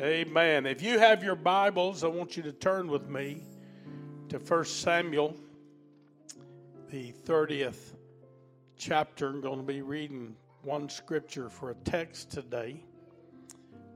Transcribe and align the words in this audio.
Amen. 0.00 0.64
If 0.64 0.80
you 0.80 0.98
have 0.98 1.22
your 1.22 1.34
Bibles, 1.34 2.04
I 2.04 2.06
want 2.06 2.34
you 2.34 2.42
to 2.44 2.52
turn 2.52 2.88
with 2.88 3.06
me 3.10 3.42
to 4.30 4.38
1 4.38 4.64
Samuel, 4.64 5.36
the 6.88 7.12
30th 7.26 7.96
chapter. 8.78 9.28
I'm 9.28 9.42
going 9.42 9.58
to 9.58 9.62
be 9.62 9.82
reading 9.82 10.36
one 10.62 10.88
scripture 10.88 11.50
for 11.50 11.68
a 11.68 11.74
text 11.74 12.30
today 12.30 12.82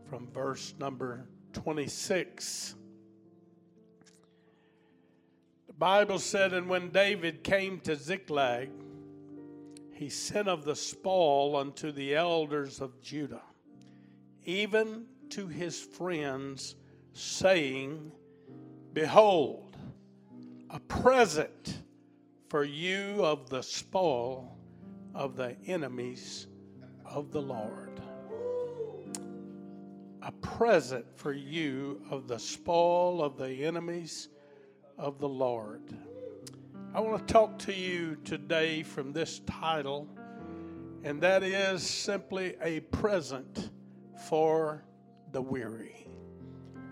from 0.05 0.31
verse 0.31 0.75
number 0.79 1.27
26. 1.55 2.75
The 5.69 5.73
Bible 5.73 6.19
said, 6.19 6.53
And 6.53 6.69
when 6.69 6.91
David 6.91 7.43
came 7.43 7.81
to 7.81 7.97
Ziklag, 7.97 8.69
he 9.95 10.11
sent 10.11 10.49
of 10.49 10.67
the 10.67 10.77
spoil 10.77 11.57
unto 11.57 11.93
the 11.93 12.15
elders 12.15 12.83
of 12.83 13.01
Judah, 13.01 13.45
even 14.45 15.07
to 15.35 15.49
his 15.49 15.81
friends, 15.81 16.77
saying, 17.13 18.13
Behold, 18.93 19.77
a 20.71 20.79
present 20.79 21.83
for 22.49 22.63
you 22.63 23.17
of 23.25 23.51
the 23.51 23.61
spoil 23.61 24.57
of 25.13 25.35
the 25.35 25.57
enemies 25.67 26.47
of 27.05 27.33
the 27.33 27.43
Lord. 27.43 28.01
A 30.23 30.31
present 30.41 31.05
for 31.17 31.33
you 31.33 32.01
of 32.11 32.29
the 32.29 32.39
spoil 32.39 33.21
of 33.21 33.37
the 33.37 33.65
enemies 33.65 34.29
of 34.97 35.19
the 35.19 35.29
Lord. 35.29 35.83
I 36.95 37.01
want 37.01 37.27
to 37.27 37.33
talk 37.33 37.59
to 37.61 37.75
you 37.75 38.17
today 38.25 38.85
from 38.85 39.13
this 39.13 39.41
title, 39.47 40.09
and 41.03 41.21
that 41.23 41.43
is 41.43 41.83
simply 41.83 42.55
a 42.63 42.79
present 42.81 43.71
for 44.29 44.85
the 45.35 45.43
weary. 45.43 46.07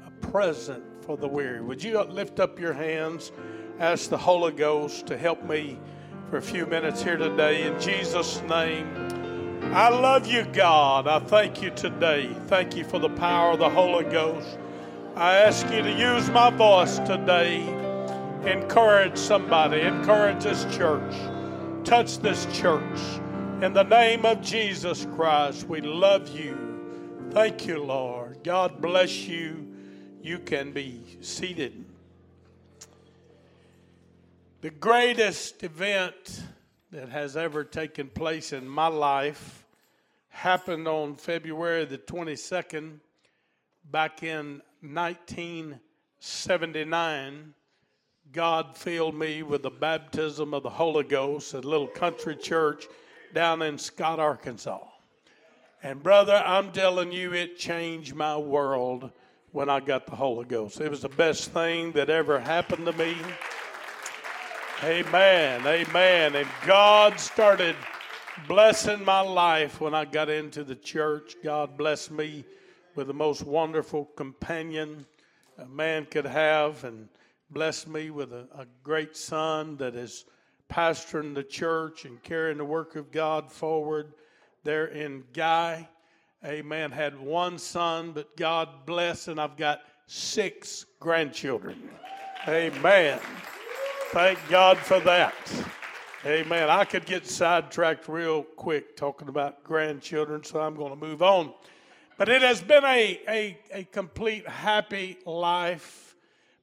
A 0.04 0.10
present 0.26 0.82
for 1.04 1.16
the 1.16 1.28
weary. 1.28 1.60
Would 1.60 1.80
you 1.80 2.02
lift 2.02 2.40
up 2.40 2.58
your 2.58 2.72
hands? 2.72 3.30
Ask 3.78 4.10
the 4.10 4.18
Holy 4.18 4.50
Ghost 4.50 5.06
to 5.06 5.16
help 5.16 5.44
me 5.44 5.78
for 6.28 6.38
a 6.38 6.42
few 6.42 6.66
minutes 6.66 7.04
here 7.04 7.16
today 7.16 7.62
in 7.62 7.80
Jesus' 7.80 8.42
name. 8.42 8.88
I 9.72 9.90
love 9.90 10.26
you, 10.26 10.44
God. 10.52 11.06
I 11.06 11.20
thank 11.20 11.62
you 11.62 11.70
today. 11.70 12.34
Thank 12.48 12.76
you 12.76 12.82
for 12.82 12.98
the 12.98 13.10
power 13.10 13.52
of 13.52 13.60
the 13.60 13.70
Holy 13.70 14.04
Ghost. 14.10 14.58
I 15.14 15.36
ask 15.36 15.64
you 15.70 15.80
to 15.80 15.92
use 15.92 16.28
my 16.30 16.50
voice 16.50 16.98
today. 16.98 17.60
Encourage 18.44 19.16
somebody, 19.16 19.82
encourage 19.82 20.42
this 20.42 20.64
church, 20.76 21.14
touch 21.84 22.18
this 22.18 22.46
church. 22.46 22.98
In 23.62 23.72
the 23.72 23.84
name 23.84 24.26
of 24.26 24.42
Jesus 24.42 25.06
Christ, 25.14 25.68
we 25.68 25.80
love 25.80 26.28
you. 26.36 26.58
Thank 27.30 27.66
you, 27.66 27.82
Lord. 27.82 28.21
God 28.44 28.82
bless 28.82 29.28
you. 29.28 29.68
You 30.20 30.40
can 30.40 30.72
be 30.72 31.00
seated. 31.20 31.84
The 34.62 34.70
greatest 34.70 35.62
event 35.62 36.42
that 36.90 37.08
has 37.08 37.36
ever 37.36 37.62
taken 37.62 38.08
place 38.08 38.52
in 38.52 38.68
my 38.68 38.88
life 38.88 39.64
happened 40.28 40.88
on 40.88 41.14
February 41.14 41.84
the 41.84 41.98
22nd 41.98 42.98
back 43.90 44.24
in 44.24 44.60
1979. 44.80 47.54
God 48.32 48.76
filled 48.76 49.14
me 49.14 49.42
with 49.42 49.62
the 49.62 49.70
baptism 49.70 50.54
of 50.54 50.62
the 50.62 50.70
Holy 50.70 51.04
Ghost 51.04 51.54
at 51.54 51.64
a 51.64 51.68
little 51.68 51.86
country 51.86 52.34
church 52.34 52.86
down 53.34 53.62
in 53.62 53.78
Scott, 53.78 54.18
Arkansas. 54.18 54.91
And 55.84 56.00
brother, 56.00 56.40
I'm 56.46 56.70
telling 56.70 57.10
you, 57.10 57.34
it 57.34 57.58
changed 57.58 58.14
my 58.14 58.36
world 58.36 59.10
when 59.50 59.68
I 59.68 59.80
got 59.80 60.06
the 60.06 60.14
Holy 60.14 60.44
Ghost. 60.44 60.80
It 60.80 60.88
was 60.88 61.02
the 61.02 61.08
best 61.08 61.50
thing 61.50 61.90
that 61.92 62.08
ever 62.08 62.38
happened 62.38 62.86
to 62.86 62.92
me. 62.92 63.16
Amen. 64.84 65.66
Amen. 65.66 66.36
And 66.36 66.48
God 66.64 67.18
started 67.18 67.74
blessing 68.46 69.04
my 69.04 69.22
life 69.22 69.80
when 69.80 69.92
I 69.92 70.04
got 70.04 70.28
into 70.28 70.62
the 70.62 70.76
church. 70.76 71.34
God 71.42 71.76
blessed 71.76 72.12
me 72.12 72.44
with 72.94 73.08
the 73.08 73.14
most 73.14 73.42
wonderful 73.42 74.04
companion 74.04 75.04
a 75.58 75.66
man 75.66 76.06
could 76.06 76.26
have 76.26 76.84
and 76.84 77.08
blessed 77.50 77.88
me 77.88 78.10
with 78.10 78.32
a, 78.32 78.46
a 78.56 78.66
great 78.84 79.16
son 79.16 79.76
that 79.78 79.96
is 79.96 80.26
pastoring 80.70 81.34
the 81.34 81.42
church 81.42 82.04
and 82.04 82.22
carrying 82.22 82.58
the 82.58 82.64
work 82.64 82.94
of 82.94 83.10
God 83.10 83.50
forward 83.50 84.14
there 84.64 84.86
in 84.86 85.24
Guy. 85.32 85.88
Amen. 86.44 86.90
Had 86.90 87.18
one 87.18 87.58
son, 87.58 88.12
but 88.12 88.36
God 88.36 88.68
bless, 88.86 89.28
and 89.28 89.40
I've 89.40 89.56
got 89.56 89.82
six 90.06 90.86
grandchildren. 91.00 91.90
Amen. 92.48 93.20
Thank 94.10 94.38
God 94.48 94.78
for 94.78 95.00
that. 95.00 95.34
Amen. 96.26 96.68
I 96.70 96.84
could 96.84 97.06
get 97.06 97.26
sidetracked 97.26 98.08
real 98.08 98.42
quick 98.42 98.96
talking 98.96 99.28
about 99.28 99.64
grandchildren, 99.64 100.44
so 100.44 100.60
I'm 100.60 100.76
going 100.76 100.90
to 100.90 100.96
move 100.96 101.22
on. 101.22 101.52
But 102.18 102.28
it 102.28 102.42
has 102.42 102.60
been 102.62 102.84
a, 102.84 103.20
a, 103.28 103.58
a 103.72 103.84
complete 103.84 104.46
happy 104.46 105.18
life. 105.24 106.14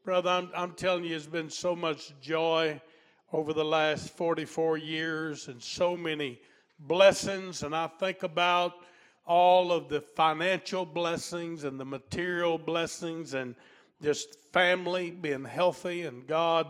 Brother, 0.06 0.30
I'm, 0.30 0.50
I'm 0.56 0.72
telling 0.74 1.04
you, 1.04 1.16
it's 1.16 1.26
been 1.26 1.50
so 1.50 1.76
much 1.76 2.14
joy 2.22 2.80
over 3.34 3.52
the 3.52 3.66
last 3.66 4.16
44 4.16 4.78
years 4.78 5.48
and 5.48 5.62
so 5.62 5.98
many 5.98 6.40
blessings, 6.80 7.64
and 7.64 7.76
I 7.76 7.88
think 7.88 8.24
about 8.24 8.74
all 9.26 9.72
of 9.72 9.90
the 9.90 10.02
financial 10.02 10.86
blessings 10.86 11.64
and 11.64 11.80
the 11.80 11.86
material 11.86 12.58
blessings 12.58 13.34
and 13.34 13.56
just 14.02 14.40
family 14.52 15.12
being 15.12 15.46
healthy 15.46 16.04
and 16.04 16.26
God 16.26 16.68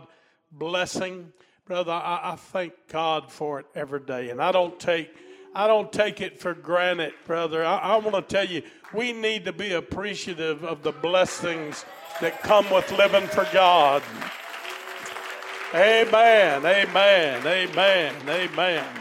blessing. 0.52 1.32
Brother, 1.64 1.92
I, 1.92 2.32
I 2.32 2.36
thank 2.36 2.74
God 2.88 3.30
for 3.30 3.60
it 3.60 3.66
every 3.74 4.00
day. 4.00 4.30
And 4.30 4.42
I 4.42 4.52
don't 4.52 4.78
take 4.78 5.10
I 5.52 5.66
don't 5.66 5.92
take 5.92 6.20
it 6.20 6.38
for 6.38 6.54
granted, 6.54 7.12
brother. 7.26 7.64
I, 7.64 7.78
I 7.78 7.96
want 7.96 8.14
to 8.14 8.22
tell 8.22 8.46
you, 8.46 8.62
we 8.94 9.12
need 9.12 9.44
to 9.46 9.52
be 9.52 9.72
appreciative 9.72 10.62
of 10.64 10.82
the 10.82 10.92
blessings 10.92 11.84
that 12.20 12.40
come 12.42 12.70
with 12.70 12.90
living 12.92 13.26
for 13.26 13.48
God. 13.52 14.02
Amen, 15.74 16.64
amen, 16.64 17.46
amen, 17.46 18.14
amen. 18.28 18.99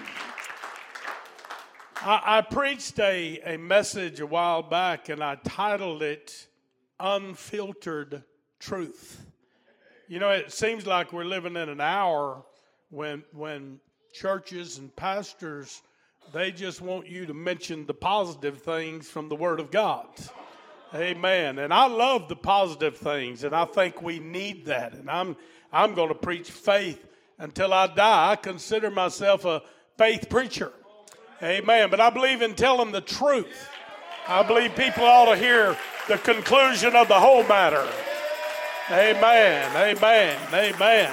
I, 2.02 2.38
I 2.38 2.42
preached 2.42 3.00
a, 3.00 3.40
a 3.46 3.58
message 3.58 4.20
a 4.20 4.26
while 4.26 4.64
back 4.64 5.10
and 5.10 5.24
I 5.24 5.36
titled 5.36 6.02
it 6.02 6.48
Unfiltered 7.00 8.24
Truth. 8.60 9.26
You 10.08 10.20
know, 10.20 10.32
it 10.32 10.52
seems 10.52 10.88
like 10.88 11.14
we're 11.14 11.26
living 11.26 11.56
in 11.56 11.70
an 11.70 11.82
hour 11.82 12.44
when, 12.90 13.24
when 13.34 13.80
churches 14.14 14.78
and 14.78 14.96
pastors 14.96 15.82
they 16.32 16.52
just 16.52 16.80
want 16.82 17.08
you 17.08 17.26
to 17.26 17.34
mention 17.34 17.86
the 17.86 17.94
positive 17.94 18.62
things 18.62 19.10
from 19.10 19.30
the 19.30 19.36
Word 19.36 19.60
of 19.60 19.72
God. 19.72 20.06
Amen. 20.94 21.60
And 21.60 21.74
I 21.74 21.88
love 21.88 22.30
the 22.30 22.36
positive 22.36 22.98
things, 22.98 23.44
and 23.44 23.56
I 23.56 23.66
think 23.66 24.02
we 24.02 24.20
need 24.20 24.66
that. 24.66 24.94
And 24.94 25.10
I'm 25.10 25.36
I'm 25.72 25.94
going 25.94 26.10
to 26.10 26.16
preach 26.16 26.50
faith 26.50 27.04
until 27.38 27.74
I 27.74 27.88
die. 27.88 28.32
I 28.32 28.36
consider 28.36 28.90
myself 28.90 29.46
a 29.46 29.62
faith 29.98 30.30
preacher. 30.30 30.72
Amen. 31.42 31.90
But 31.90 32.02
I 32.02 32.10
believe 32.10 32.42
in 32.42 32.54
telling 32.54 32.92
the 32.92 33.02
truth. 33.02 33.70
I 34.28 34.44
believe 34.44 34.76
people 34.76 35.04
ought 35.04 35.34
to 35.34 35.38
hear 35.38 35.78
the 36.08 36.18
conclusion 36.18 36.96
of 36.96 37.08
the 37.08 37.20
whole 37.20 37.44
matter. 37.44 37.88
Amen. 38.92 39.72
Amen. 39.76 40.38
Amen. 40.54 41.12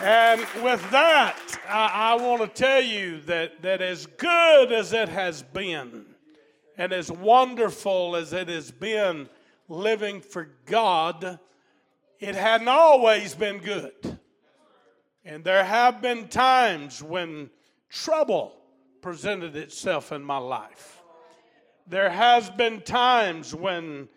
And 0.00 0.40
with 0.62 0.88
that, 0.92 1.36
I, 1.68 2.12
I 2.12 2.22
want 2.22 2.42
to 2.42 2.48
tell 2.48 2.80
you 2.80 3.20
that, 3.22 3.62
that 3.62 3.82
as 3.82 4.06
good 4.06 4.70
as 4.70 4.92
it 4.92 5.08
has 5.08 5.42
been, 5.42 6.04
and 6.76 6.92
as 6.92 7.10
wonderful 7.10 8.14
as 8.14 8.32
it 8.32 8.48
has 8.48 8.70
been 8.70 9.28
living 9.68 10.20
for 10.20 10.48
God, 10.66 11.40
it 12.20 12.36
hadn't 12.36 12.68
always 12.68 13.34
been 13.34 13.58
good. 13.58 14.18
And 15.24 15.42
there 15.42 15.64
have 15.64 16.00
been 16.00 16.28
times 16.28 17.02
when 17.02 17.50
trouble 17.90 18.54
presented 19.00 19.56
itself 19.56 20.12
in 20.12 20.22
my 20.22 20.38
life. 20.38 21.02
There 21.86 22.10
has 22.10 22.50
been 22.50 22.82
times 22.82 23.54
when 23.54 24.08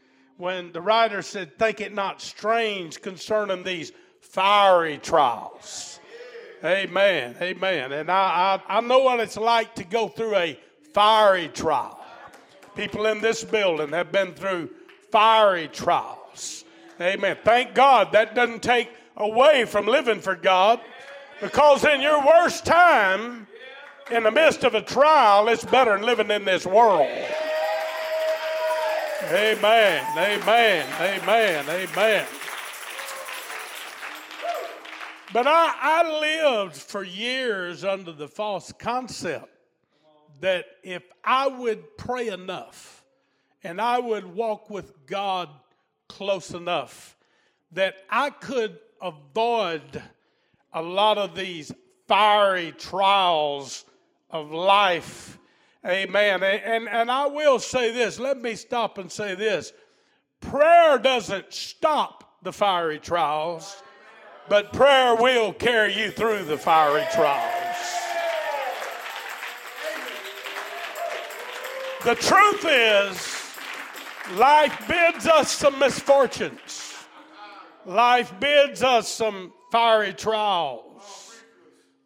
when 0.42 0.72
the 0.72 0.82
writer 0.82 1.22
said, 1.22 1.58
Think 1.60 1.82
it 1.82 1.94
not 1.94 2.20
strange 2.20 3.02
concerning 3.02 3.64
these 3.64 3.92
fiery 4.20 4.98
trials. 4.98 6.00
Amen. 6.64 7.36
Amen. 7.40 7.92
And 7.92 8.10
I, 8.10 8.60
I, 8.68 8.78
I 8.78 8.82
know 8.82 9.00
what 9.00 9.20
it's 9.20 9.38
like 9.38 9.76
to 9.76 9.84
go 9.84 10.08
through 10.08 10.36
a 10.36 10.60
fiery 10.94 11.48
trial. 11.48 12.04
People 12.76 13.06
in 13.06 13.22
this 13.22 13.44
building 13.44 13.90
have 13.90 14.12
been 14.12 14.34
through 14.34 14.70
fiery 15.12 15.68
trials. 15.68 16.66
Amen. 17.00 17.38
Thank 17.44 17.76
God 17.76 18.12
that 18.14 18.34
doesn't 18.34 18.64
take 18.64 18.90
away 19.18 19.66
from 19.66 19.86
living 19.86 20.22
for 20.22 20.36
God 20.36 20.80
because 21.40 21.86
in 21.86 22.02
your 22.02 22.26
worst 22.26 22.66
time, 22.66 23.48
in 24.10 24.24
the 24.24 24.32
midst 24.32 24.64
of 24.64 24.74
a 24.74 24.82
trial, 24.82 25.48
it's 25.48 25.64
better 25.66 25.96
than 25.96 26.06
living 26.06 26.32
in 26.32 26.46
this 26.46 26.66
world. 26.66 27.10
Amen. 29.30 30.04
Amen. 30.18 30.88
Amen. 31.00 31.66
Amen. 31.70 32.26
But 35.34 35.48
I, 35.48 35.74
I 35.80 36.20
lived 36.20 36.76
for 36.76 37.04
years 37.04 37.86
under 37.86 38.12
the 38.12 38.28
false 38.28 38.74
concept 38.74 39.48
that 40.42 40.66
if 40.84 41.04
I 41.24 41.48
would 41.48 41.98
pray 41.98 42.28
enough 42.28 43.04
and 43.64 43.80
I 43.80 44.00
would 44.00 44.26
walk 44.26 44.70
with 44.70 45.06
God 45.06 45.50
close 46.10 46.52
enough, 46.52 47.16
that 47.72 47.96
I 48.10 48.32
could 48.32 48.80
avoid 49.02 50.02
a 50.74 50.82
lot 50.82 51.18
of 51.18 51.36
these 51.36 51.72
fiery 52.08 52.74
trials 52.74 53.86
of 54.32 54.52
life. 54.52 55.38
Amen. 55.86 56.44
And, 56.44 56.88
and 56.88 57.12
I 57.12 57.26
will 57.28 57.60
say 57.60 57.92
this. 57.92 58.20
Let 58.20 58.42
me 58.42 58.56
stop 58.56 58.98
and 58.98 59.12
say 59.12 59.36
this. 59.36 59.74
Prayer 60.40 60.98
doesn't 60.98 61.54
stop 61.54 62.38
the 62.44 62.52
fiery 62.52 63.00
trials, 63.00 63.82
but 64.50 64.74
prayer 64.74 65.16
will 65.16 65.54
carry 65.54 65.98
you 65.98 66.12
through 66.12 66.46
the 66.46 66.58
fiery 66.58 67.06
trials. 67.14 67.62
The 72.04 72.16
truth 72.16 72.66
is, 72.68 74.38
life 74.38 74.88
bids 74.88 75.28
us 75.28 75.52
some 75.52 75.78
misfortunes. 75.78 76.96
Life 77.86 78.34
bids 78.40 78.82
us 78.82 79.08
some 79.08 79.54
fiery 79.72 80.14
trials. 80.14 80.91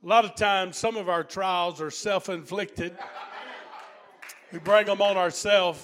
A 0.06 0.08
lot 0.08 0.24
of 0.24 0.36
times, 0.36 0.78
some 0.78 0.98
of 0.98 1.10
our 1.10 1.24
trials 1.24 1.82
are 1.82 1.90
self 1.90 2.30
inflicted. 2.30 2.96
We 4.54 4.60
bring 4.60 4.86
them 4.86 5.02
on 5.02 5.18
ourselves 5.18 5.84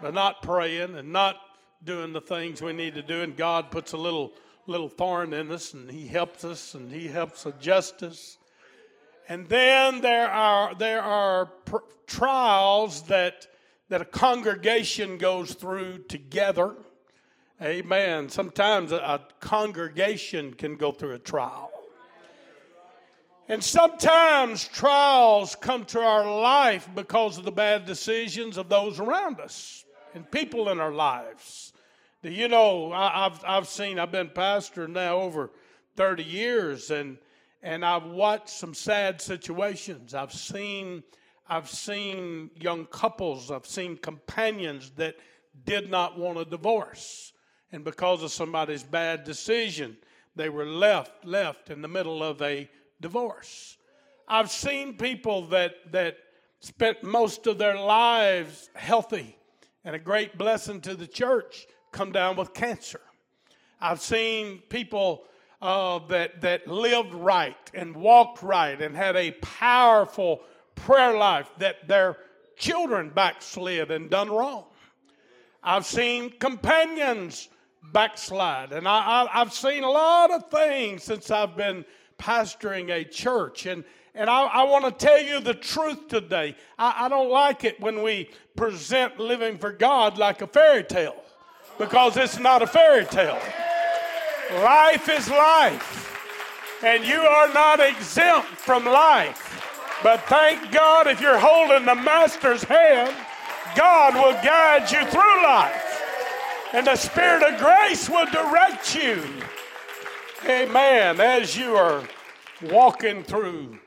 by 0.00 0.12
not 0.12 0.40
praying 0.40 0.96
and 0.96 1.12
not 1.12 1.36
doing 1.84 2.14
the 2.14 2.22
things 2.22 2.62
we 2.62 2.72
need 2.72 2.94
to 2.94 3.02
do, 3.02 3.20
and 3.20 3.36
God 3.36 3.70
puts 3.70 3.92
a 3.92 3.98
little 3.98 4.32
little 4.66 4.88
thorn 4.88 5.34
in 5.34 5.52
us, 5.52 5.74
and 5.74 5.90
He 5.90 6.06
helps 6.06 6.42
us, 6.42 6.72
and 6.72 6.90
He 6.90 7.06
helps 7.06 7.44
adjust 7.44 8.02
us. 8.02 8.38
And 9.28 9.46
then 9.46 10.00
there 10.00 10.30
are 10.30 10.74
there 10.74 11.02
are 11.02 11.44
pr- 11.44 11.76
trials 12.06 13.02
that 13.08 13.46
that 13.90 14.00
a 14.00 14.06
congregation 14.06 15.18
goes 15.18 15.52
through 15.52 16.04
together. 16.04 16.76
Amen. 17.60 18.30
Sometimes 18.30 18.90
a, 18.90 18.96
a 18.96 19.20
congregation 19.40 20.54
can 20.54 20.76
go 20.76 20.92
through 20.92 21.12
a 21.12 21.18
trial. 21.18 21.73
And 23.48 23.62
sometimes 23.62 24.66
trials 24.68 25.54
come 25.54 25.84
to 25.86 26.00
our 26.00 26.24
life 26.40 26.88
because 26.94 27.36
of 27.36 27.44
the 27.44 27.52
bad 27.52 27.84
decisions 27.84 28.56
of 28.56 28.70
those 28.70 28.98
around 28.98 29.38
us 29.38 29.84
and 30.14 30.30
people 30.30 30.70
in 30.70 30.80
our 30.80 30.92
lives. 30.92 31.74
Do 32.22 32.30
you 32.30 32.48
know, 32.48 32.90
I, 32.90 33.24
have 33.24 33.44
I've 33.46 33.68
seen, 33.68 33.98
I've 33.98 34.10
been 34.12 34.30
pastor 34.30 34.88
now 34.88 35.18
over 35.18 35.50
30 35.96 36.24
years, 36.24 36.90
and, 36.90 37.18
and 37.62 37.84
I've 37.84 38.06
watched 38.06 38.48
some 38.48 38.72
sad 38.72 39.20
situations. 39.20 40.14
I've 40.14 40.32
seen, 40.32 41.02
I've 41.46 41.68
seen 41.68 42.50
young 42.58 42.86
couples, 42.86 43.50
I've 43.50 43.66
seen 43.66 43.98
companions 43.98 44.90
that 44.96 45.16
did 45.66 45.90
not 45.90 46.18
want 46.18 46.38
a 46.38 46.46
divorce. 46.46 47.34
And 47.72 47.84
because 47.84 48.22
of 48.22 48.32
somebody's 48.32 48.82
bad 48.82 49.24
decision, 49.24 49.98
they 50.34 50.48
were 50.48 50.64
left, 50.64 51.26
left 51.26 51.68
in 51.68 51.82
the 51.82 51.88
middle 51.88 52.22
of 52.22 52.40
a 52.40 52.70
divorce. 53.00 53.76
I've 54.26 54.50
seen 54.50 54.96
people 54.96 55.46
that, 55.48 55.74
that 55.92 56.16
spent 56.60 57.02
most 57.02 57.46
of 57.46 57.58
their 57.58 57.78
lives 57.78 58.70
healthy 58.74 59.36
and 59.84 59.94
a 59.94 59.98
great 59.98 60.38
blessing 60.38 60.80
to 60.82 60.94
the 60.94 61.06
church 61.06 61.66
come 61.92 62.10
down 62.10 62.36
with 62.36 62.54
cancer. 62.54 63.00
I've 63.80 64.00
seen 64.00 64.62
people 64.68 65.24
uh, 65.60 65.98
that, 66.08 66.40
that 66.40 66.66
lived 66.66 67.14
right 67.14 67.70
and 67.74 67.94
walked 67.94 68.42
right 68.42 68.80
and 68.80 68.96
had 68.96 69.16
a 69.16 69.32
powerful 69.32 70.40
prayer 70.74 71.16
life 71.16 71.50
that 71.58 71.86
their 71.86 72.16
children 72.56 73.10
backslid 73.10 73.90
and 73.90 74.10
done 74.10 74.30
wrong. 74.30 74.64
I've 75.62 75.86
seen 75.86 76.30
companions 76.38 77.48
backslide, 77.92 78.72
and 78.72 78.86
I, 78.86 79.26
have 79.32 79.52
seen 79.52 79.84
a 79.84 79.90
lot 79.90 80.30
of 80.30 80.50
things 80.50 81.02
since 81.02 81.30
I've 81.30 81.56
been 81.56 81.84
pastoring 82.18 82.90
a 82.90 83.04
church. 83.04 83.66
And, 83.66 83.84
and 84.14 84.30
I, 84.30 84.44
I 84.44 84.62
want 84.64 84.84
to 84.84 85.06
tell 85.06 85.20
you 85.20 85.40
the 85.40 85.54
truth 85.54 86.08
today. 86.08 86.56
I, 86.78 87.06
I 87.06 87.08
don't 87.08 87.30
like 87.30 87.64
it 87.64 87.80
when 87.80 88.02
we 88.02 88.30
present 88.56 89.18
living 89.18 89.58
for 89.58 89.72
God 89.72 90.18
like 90.18 90.42
a 90.42 90.46
fairy 90.46 90.84
tale 90.84 91.16
because 91.78 92.16
it's 92.16 92.38
not 92.38 92.62
a 92.62 92.66
fairy 92.66 93.04
tale. 93.06 93.40
Life 94.62 95.08
is 95.08 95.28
life, 95.28 96.82
and 96.84 97.04
you 97.04 97.16
are 97.16 97.52
not 97.52 97.80
exempt 97.80 98.48
from 98.48 98.84
life. 98.84 99.50
But 100.02 100.20
thank 100.22 100.70
God 100.70 101.06
if 101.06 101.20
you're 101.20 101.38
holding 101.38 101.86
the 101.86 101.94
Master's 101.94 102.62
hand, 102.62 103.16
God 103.74 104.14
will 104.14 104.34
guide 104.44 104.90
you 104.90 105.04
through 105.06 105.42
life, 105.42 106.02
and 106.72 106.86
the 106.86 106.96
Spirit 106.96 107.42
of 107.42 107.58
grace 107.58 108.08
will 108.08 108.26
direct 108.26 108.94
you. 108.94 109.22
Amen. 110.46 111.20
As 111.20 111.56
you 111.56 111.74
are 111.74 112.06
walking 112.64 113.24
through 113.24 113.78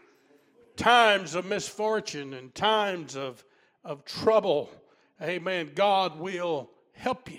times 0.75 1.35
of 1.35 1.45
misfortune 1.45 2.33
and 2.33 2.53
times 2.55 3.15
of, 3.15 3.45
of 3.83 4.03
trouble, 4.05 4.71
amen, 5.21 5.73
God 5.75 6.19
will 6.19 6.71
help 6.93 7.31
you. 7.31 7.37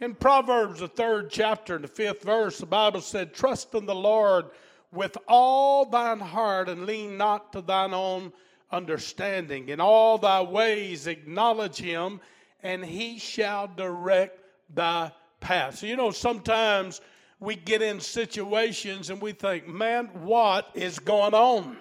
In 0.00 0.16
Proverbs, 0.16 0.80
the 0.80 0.88
third 0.88 1.30
chapter, 1.30 1.76
and 1.76 1.84
the 1.84 1.88
fifth 1.88 2.24
verse, 2.24 2.58
the 2.58 2.66
Bible 2.66 3.00
said, 3.00 3.32
Trust 3.32 3.74
in 3.74 3.86
the 3.86 3.94
Lord 3.94 4.46
with 4.90 5.16
all 5.28 5.84
thine 5.84 6.18
heart 6.18 6.68
and 6.68 6.84
lean 6.84 7.16
not 7.16 7.52
to 7.52 7.60
thine 7.60 7.94
own 7.94 8.32
understanding. 8.72 9.68
In 9.68 9.80
all 9.80 10.18
thy 10.18 10.42
ways 10.42 11.06
acknowledge 11.06 11.76
him, 11.76 12.20
and 12.64 12.84
he 12.84 13.20
shall 13.20 13.68
direct 13.68 14.40
thy 14.74 15.12
path. 15.38 15.78
So, 15.78 15.86
you 15.86 15.94
know, 15.94 16.10
sometimes 16.10 17.00
we 17.40 17.56
get 17.56 17.82
in 17.82 18.00
situations 18.00 19.10
and 19.10 19.20
we 19.20 19.32
think, 19.32 19.68
man, 19.68 20.06
what 20.22 20.70
is 20.74 20.98
going 20.98 21.34
on? 21.34 21.76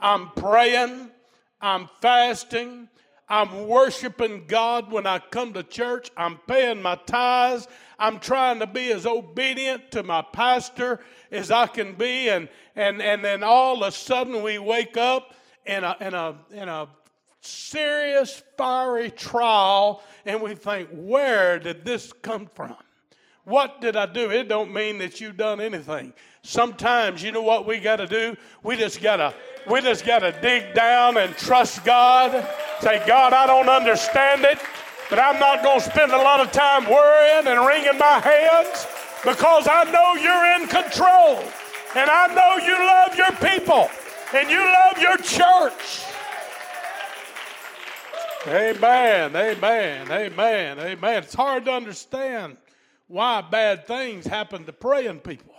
I'm 0.00 0.30
praying, 0.30 1.10
I'm 1.60 1.88
fasting, 2.00 2.88
I'm 3.30 3.68
worshiping 3.68 4.46
God 4.48 4.90
when 4.90 5.06
I 5.06 5.20
come 5.20 5.52
to 5.52 5.62
church. 5.62 6.10
I'm 6.16 6.38
paying 6.48 6.82
my 6.82 6.96
tithes. 7.06 7.68
I'm 7.96 8.18
trying 8.18 8.58
to 8.58 8.66
be 8.66 8.90
as 8.92 9.06
obedient 9.06 9.92
to 9.92 10.02
my 10.02 10.22
pastor 10.22 10.98
as 11.30 11.52
I 11.52 11.68
can 11.68 11.94
be. 11.94 12.28
And, 12.28 12.48
and, 12.74 13.00
and 13.00 13.24
then 13.24 13.44
all 13.44 13.84
of 13.84 13.88
a 13.88 13.92
sudden 13.92 14.42
we 14.42 14.58
wake 14.58 14.96
up 14.96 15.32
in 15.64 15.84
a, 15.84 15.96
in 16.00 16.12
a, 16.12 16.34
in 16.50 16.68
a 16.68 16.88
serious 17.40 18.42
fiery 18.58 19.12
trial 19.12 20.02
and 20.26 20.42
we 20.42 20.56
think, 20.56 20.88
where 20.90 21.60
did 21.60 21.84
this 21.84 22.12
come 22.12 22.48
from? 22.52 22.74
What 23.50 23.80
did 23.80 23.96
I 23.96 24.06
do? 24.06 24.30
It 24.30 24.46
don't 24.46 24.72
mean 24.72 24.98
that 24.98 25.20
you've 25.20 25.36
done 25.36 25.60
anything. 25.60 26.12
Sometimes, 26.42 27.20
you 27.20 27.32
know 27.32 27.42
what 27.42 27.66
we 27.66 27.80
got 27.80 27.96
to 27.96 28.06
do? 28.06 28.36
We 28.62 28.76
just 28.76 29.02
got 29.02 29.16
to 29.16 29.34
we 29.68 29.80
just 29.80 30.06
got 30.06 30.20
to 30.20 30.30
dig 30.40 30.72
down 30.72 31.16
and 31.16 31.36
trust 31.36 31.84
God. 31.84 32.30
Say, 32.80 33.02
God, 33.08 33.32
I 33.32 33.48
don't 33.48 33.68
understand 33.68 34.44
it, 34.44 34.60
but 35.10 35.18
I'm 35.18 35.40
not 35.40 35.64
to 35.64 35.90
spend 35.90 36.12
a 36.12 36.16
lot 36.16 36.38
of 36.38 36.52
time 36.52 36.84
worrying 36.84 37.48
and 37.48 37.66
wringing 37.66 37.98
my 37.98 38.20
hands 38.20 38.86
because 39.24 39.66
I 39.68 39.82
know 39.90 40.14
you're 40.14 40.62
in 40.62 40.68
control. 40.68 41.42
And 41.96 42.08
I 42.08 42.28
know 42.32 42.64
you 42.64 42.78
love 42.78 43.16
your 43.16 43.32
people 43.50 43.90
and 44.32 44.48
you 44.48 44.60
love 44.60 44.96
your 44.98 45.16
church. 45.16 46.04
Amen, 48.46 49.34
amen, 49.34 50.08
amen, 50.08 50.78
amen. 50.78 51.22
It's 51.24 51.34
hard 51.34 51.64
to 51.64 51.72
understand 51.72 52.56
why 53.10 53.40
bad 53.40 53.88
things 53.88 54.24
happen 54.24 54.64
to 54.64 54.72
praying 54.72 55.18
people. 55.18 55.54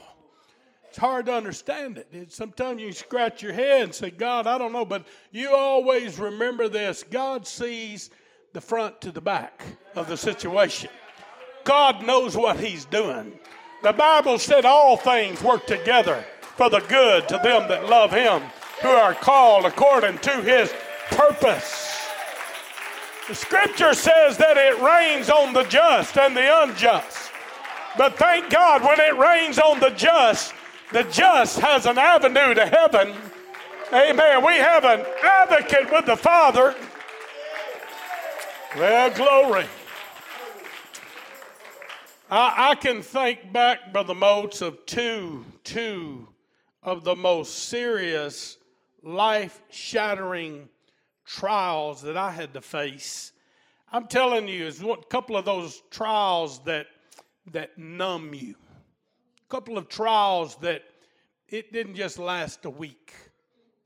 It's 0.88 0.98
hard 0.98 1.26
to 1.26 1.34
understand 1.34 1.98
it. 1.98 2.32
Sometimes 2.32 2.82
you 2.82 2.94
scratch 2.94 3.42
your 3.42 3.52
head 3.52 3.84
and 3.84 3.94
say, 3.94 4.10
God, 4.10 4.48
I 4.48 4.58
don't 4.58 4.72
know, 4.72 4.86
but 4.86 5.06
you 5.32 5.54
always 5.54 6.18
remember 6.18 6.70
this 6.70 7.04
God 7.04 7.46
sees 7.46 8.10
the 8.54 8.62
front 8.62 9.02
to 9.02 9.12
the 9.12 9.22
back 9.22 9.64
of 9.96 10.08
the 10.08 10.18
situation. 10.18 10.90
God 11.66 12.06
knows 12.06 12.38
what 12.38 12.58
He's 12.58 12.86
doing. 12.86 13.34
The 13.84 13.94
Bible 13.94 14.38
said 14.38 14.66
all 14.66 14.96
things 14.96 15.44
work 15.44 15.66
together 15.66 16.24
for 16.42 16.70
the 16.70 16.80
good 16.82 17.28
to 17.28 17.40
them 17.44 17.68
that 17.68 17.90
love 17.90 18.12
Him, 18.12 18.44
who 18.82 18.90
are 18.90 19.14
called 19.14 19.66
according 19.66 20.20
to 20.20 20.42
His 20.42 20.74
purpose. 21.10 22.00
The 23.28 23.36
scripture 23.36 23.94
says 23.94 24.38
that 24.38 24.58
it 24.58 24.82
rains 24.82 25.30
on 25.30 25.54
the 25.54 25.64
just 25.64 26.18
and 26.18 26.36
the 26.36 26.64
unjust. 26.64 27.31
But 27.98 28.18
thank 28.18 28.50
God 28.50 28.84
when 28.84 29.00
it 29.00 29.18
rains 29.18 29.60
on 29.60 29.80
the 29.80 29.90
just, 29.90 30.54
the 30.92 31.04
just 31.04 31.60
has 31.60 31.86
an 31.86 31.98
avenue 31.98 32.54
to 32.54 32.66
heaven. 32.66 33.14
Amen. 33.94 34.46
We 34.46 34.54
have 34.54 34.86
an 34.86 35.06
advocate 35.24 35.92
with 35.92 36.06
the 36.06 36.16
Father. 36.16 36.74
Well, 38.78 39.10
glory. 39.12 39.66
I, 42.30 42.70
I 42.70 42.76
can 42.76 43.02
think 43.02 43.52
back, 43.52 43.92
Brother 43.92 44.16
Moats, 44.16 44.62
of 44.62 44.86
two, 44.86 45.44
two 45.66 46.30
of 46.82 47.04
the 47.04 47.16
most 47.16 47.68
serious, 47.68 48.58
life 49.04 49.62
shattering 49.70 50.70
trials 51.26 52.02
that 52.04 52.16
I 52.16 52.32
had 52.32 52.54
to 52.54 52.62
face. 52.62 53.34
I'm 53.92 54.08
telling 54.08 54.48
you, 54.48 54.68
it's 54.68 54.82
a 54.82 54.96
couple 55.10 55.36
of 55.36 55.44
those 55.44 55.84
trials 55.92 56.60
that 56.60 56.88
that 57.52 57.78
numb 57.78 58.34
you. 58.34 58.56
A 59.46 59.52
couple 59.52 59.78
of 59.78 59.90
trials 59.90 60.56
that 60.58 60.84
it 61.48 61.74
didn't 61.74 61.96
just 61.96 62.20
last 62.20 62.66
a 62.66 62.70
week. 62.70 63.14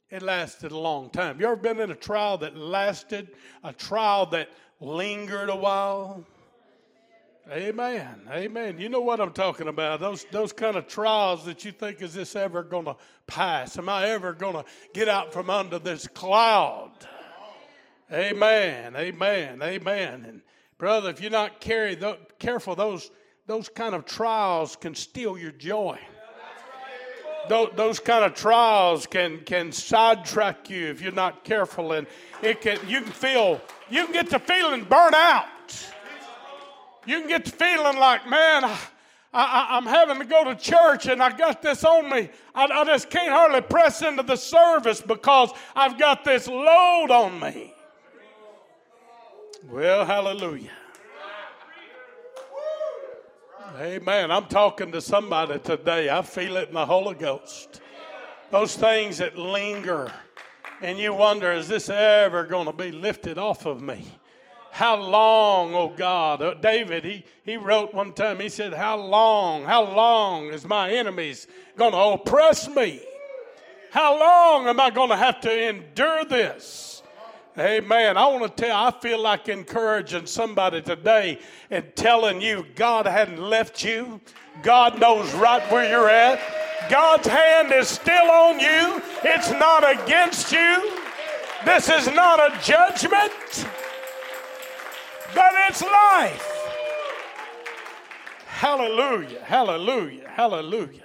It 0.10 0.22
lasted 0.22 0.72
a 0.72 0.78
long 0.78 1.10
time. 1.10 1.40
You 1.40 1.48
ever 1.48 1.56
been 1.56 1.80
in 1.80 1.92
a 1.92 1.96
trial 1.96 2.38
that 2.40 2.56
lasted, 2.56 3.30
a 3.64 3.74
trial 3.74 4.28
that 4.28 4.50
lingered 4.80 5.50
a 5.50 5.56
while? 5.56 6.24
Amen. 7.52 8.22
Amen. 8.32 8.80
You 8.80 8.90
know 8.90 9.02
what 9.02 9.20
I'm 9.20 9.32
talking 9.32 9.68
about. 9.68 10.00
Those 10.00 10.26
those 10.32 10.52
kind 10.52 10.76
of 10.76 10.88
trials 10.88 11.46
that 11.46 11.64
you 11.64 11.72
think 11.72 12.02
is 12.02 12.14
this 12.14 12.36
ever 12.36 12.64
going 12.64 12.86
to 12.86 12.96
pass? 13.28 13.78
Am 13.78 13.88
I 13.88 14.10
ever 14.10 14.34
going 14.34 14.56
to 14.56 14.66
get 14.94 15.08
out 15.08 15.32
from 15.32 15.52
under 15.52 15.78
this 15.78 16.08
cloud? 16.08 16.92
Amen. 18.12 18.96
Amen. 18.96 19.62
Amen. 19.62 20.26
And 20.28 20.42
brother, 20.78 21.12
if 21.12 21.22
you're 21.22 21.30
not 21.30 21.60
careful, 21.60 22.76
those 22.76 23.12
those 23.48 23.70
kind 23.70 23.96
of 23.96 24.06
trials 24.06 24.76
can 24.76 24.96
steal 24.96 25.38
your 25.38 25.52
joy. 25.52 26.00
Those, 27.48 28.00
kind 28.00 28.26
of 28.26 28.34
trials 28.34 29.06
can 29.06 29.42
can 29.42 29.72
sidetrack 29.72 30.68
you 30.68 30.88
if 30.88 31.00
you're 31.00 31.12
not 31.12 31.44
careful, 31.44 31.92
and 31.92 32.08
it 32.42 32.60
can 32.60 32.80
you 32.88 33.02
can 33.02 33.12
feel 33.12 33.62
you 33.88 34.04
can 34.06 34.14
get 34.14 34.30
to 34.32 34.40
feeling 34.40 34.84
burnt 34.84 35.14
out 35.14 35.46
you 37.06 37.20
can 37.20 37.28
get 37.28 37.46
to 37.46 37.52
feeling 37.52 37.98
like, 37.98 38.28
man, 38.30 38.64
I, 39.34 39.78
am 39.78 39.86
having 39.86 40.20
to 40.20 40.26
go 40.26 40.44
to 40.46 40.56
church 40.56 41.08
and 41.08 41.22
I 41.22 41.36
got 41.36 41.62
this 41.62 41.84
on 41.84 42.10
me. 42.10 42.30
I, 42.54 42.66
I 42.66 42.86
just 42.86 43.10
can't 43.10 43.30
hardly 43.30 43.62
press 43.62 44.02
into 44.02 44.24
the 44.24 44.36
service 44.36 45.02
because 45.02 45.52
I've 45.76 46.00
got 46.00 46.24
this 46.24 46.48
load 46.48 47.12
on 47.12 47.40
me. 47.40 47.74
Well, 49.70 50.06
hallelujah. 50.06 50.72
Amen. 53.78 54.32
I'm 54.32 54.46
talking 54.46 54.94
to 54.94 55.02
somebody 55.02 55.60
today. 55.60 56.10
I 56.10 56.22
feel 56.22 56.56
it 56.56 56.70
in 56.70 56.76
the 56.76 56.86
Holy 56.86 57.14
Ghost. 57.14 57.82
Those 58.50 58.74
things 58.74 59.18
that 59.18 59.38
linger, 59.38 60.14
and 60.82 60.98
you 60.98 61.14
wonder, 61.14 61.52
is 61.52 61.68
this 61.68 61.90
ever 61.90 62.46
going 62.46 62.68
to 62.68 62.74
be 62.74 62.94
lifted 62.94 63.38
off 63.38 63.66
of 63.66 63.82
me? 63.82 64.06
How 64.72 64.96
long, 64.96 65.74
oh 65.74 65.90
God? 65.90 66.42
Uh, 66.42 66.54
David, 66.54 67.04
he, 67.04 67.26
he 67.44 67.58
wrote 67.58 67.94
one 67.94 68.14
time, 68.14 68.40
he 68.40 68.48
said, 68.48 68.74
How 68.74 68.98
long, 68.98 69.66
how 69.66 69.84
long 69.84 70.54
is 70.54 70.66
my 70.66 70.92
enemies 70.92 71.46
going 71.76 71.92
to 71.92 71.98
oppress 71.98 72.70
me? 72.70 73.02
How 73.92 74.18
long 74.18 74.68
am 74.68 74.80
I 74.80 74.90
going 74.90 75.10
to 75.10 75.18
have 75.18 75.42
to 75.42 75.70
endure 75.70 76.24
this? 76.24 76.95
Amen. 77.58 78.18
I 78.18 78.28
want 78.28 78.44
to 78.56 78.64
tell, 78.64 78.76
I 78.76 78.92
feel 78.92 79.22
like 79.22 79.48
encouraging 79.48 80.26
somebody 80.26 80.82
today 80.82 81.40
and 81.70 81.86
telling 81.96 82.42
you 82.42 82.66
God 82.76 83.06
hadn't 83.06 83.42
left 83.42 83.84
you. 83.84 84.20
God 84.62 85.00
knows 85.00 85.34
right 85.36 85.64
where 85.72 85.90
you're 85.90 86.10
at. 86.10 86.40
God's 86.90 87.28
hand 87.28 87.72
is 87.72 87.88
still 87.88 88.30
on 88.30 88.60
you, 88.60 89.02
it's 89.24 89.52
not 89.52 89.90
against 89.90 90.52
you. 90.52 91.00
This 91.66 91.90
is 91.90 92.08
not 92.14 92.40
a 92.40 92.60
judgment 92.62 93.32
but 95.36 95.52
it's 95.70 95.84
life. 95.84 96.52
Hallelujah, 98.48 99.44
hallelujah, 99.44 100.30
hallelujah. 100.30 101.04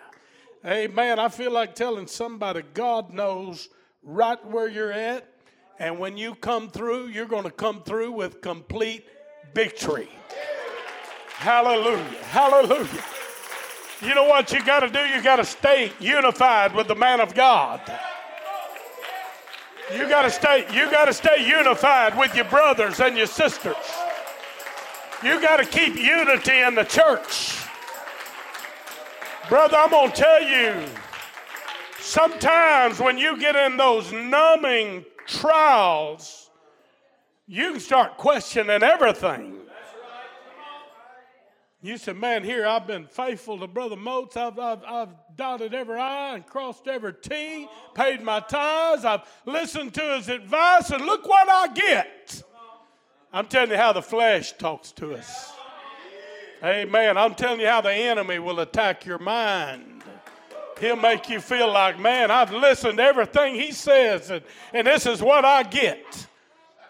Amen. 0.64 1.18
I 1.18 1.28
feel 1.28 1.50
like 1.50 1.74
telling 1.74 2.06
somebody 2.06 2.62
God 2.74 3.12
knows 3.12 3.68
right 4.02 4.42
where 4.46 4.68
you're 4.68 4.92
at, 4.92 5.26
and 5.80 5.98
when 5.98 6.18
you 6.18 6.34
come 6.34 6.68
through, 6.68 7.06
you're 7.06 7.26
going 7.26 7.44
to 7.44 7.50
come 7.50 7.82
through 7.82 8.12
with 8.12 8.42
complete 8.42 9.06
victory. 9.54 10.10
Hallelujah, 11.32 12.04
hallelujah. 12.24 13.04
You 14.02 14.14
know 14.14 14.24
what 14.24 14.52
you 14.52 14.62
got 14.62 14.80
to 14.80 14.90
do? 14.90 15.00
You 15.00 15.22
got 15.22 15.36
to 15.36 15.44
stay 15.44 15.90
unified 15.98 16.74
with 16.74 16.86
the 16.86 16.94
man 16.94 17.20
of 17.20 17.34
God. 17.34 17.80
You 19.92 20.06
got 20.06 20.22
to 20.22 20.30
stay 20.30 20.66
you 20.72 20.88
got 20.90 21.06
to 21.06 21.14
stay 21.14 21.48
unified 21.48 22.16
with 22.16 22.36
your 22.36 22.44
brothers 22.44 23.00
and 23.00 23.16
your 23.16 23.26
sisters. 23.26 23.74
You 25.24 25.40
got 25.40 25.56
to 25.56 25.64
keep 25.64 25.96
unity 25.96 26.58
in 26.60 26.74
the 26.74 26.84
church. 26.84 27.56
Brother, 29.48 29.76
I'm 29.78 29.90
going 29.90 30.12
to 30.12 30.16
tell 30.16 30.42
you, 30.42 30.86
sometimes 31.98 33.00
when 33.00 33.18
you 33.18 33.38
get 33.38 33.56
in 33.56 33.76
those 33.76 34.12
numbing 34.12 35.04
trials, 35.26 36.50
you 37.46 37.72
can 37.72 37.80
start 37.80 38.16
questioning 38.16 38.82
everything. 38.82 39.56
You 41.82 41.96
said, 41.96 42.16
man, 42.16 42.44
here 42.44 42.66
I've 42.66 42.86
been 42.86 43.06
faithful 43.06 43.58
to 43.58 43.66
Brother 43.66 43.96
Moats. 43.96 44.36
I've, 44.36 44.58
I've, 44.58 44.84
I've 44.84 45.08
dotted 45.34 45.72
every 45.72 45.98
I 45.98 46.34
and 46.34 46.46
crossed 46.46 46.86
every 46.86 47.14
T, 47.14 47.66
paid 47.94 48.20
my 48.20 48.40
tithes. 48.40 49.06
I've 49.06 49.22
listened 49.46 49.94
to 49.94 50.16
his 50.16 50.28
advice, 50.28 50.90
and 50.90 51.06
look 51.06 51.26
what 51.26 51.48
I 51.48 51.72
get. 51.72 52.42
I'm 53.32 53.46
telling 53.46 53.70
you 53.70 53.76
how 53.76 53.94
the 53.94 54.02
flesh 54.02 54.52
talks 54.58 54.92
to 54.92 55.14
us. 55.14 55.52
Amen. 56.62 57.16
I'm 57.16 57.34
telling 57.34 57.60
you 57.60 57.66
how 57.68 57.80
the 57.80 57.94
enemy 57.94 58.38
will 58.38 58.60
attack 58.60 59.06
your 59.06 59.18
mind. 59.18 59.99
He'll 60.80 60.96
make 60.96 61.28
you 61.28 61.40
feel 61.40 61.70
like, 61.70 61.98
man, 61.98 62.30
I've 62.30 62.52
listened 62.52 62.98
to 62.98 63.02
everything 63.02 63.54
he 63.54 63.70
says, 63.72 64.30
and, 64.30 64.42
and 64.72 64.86
this 64.86 65.06
is 65.06 65.22
what 65.22 65.44
I 65.44 65.62
get. 65.62 66.26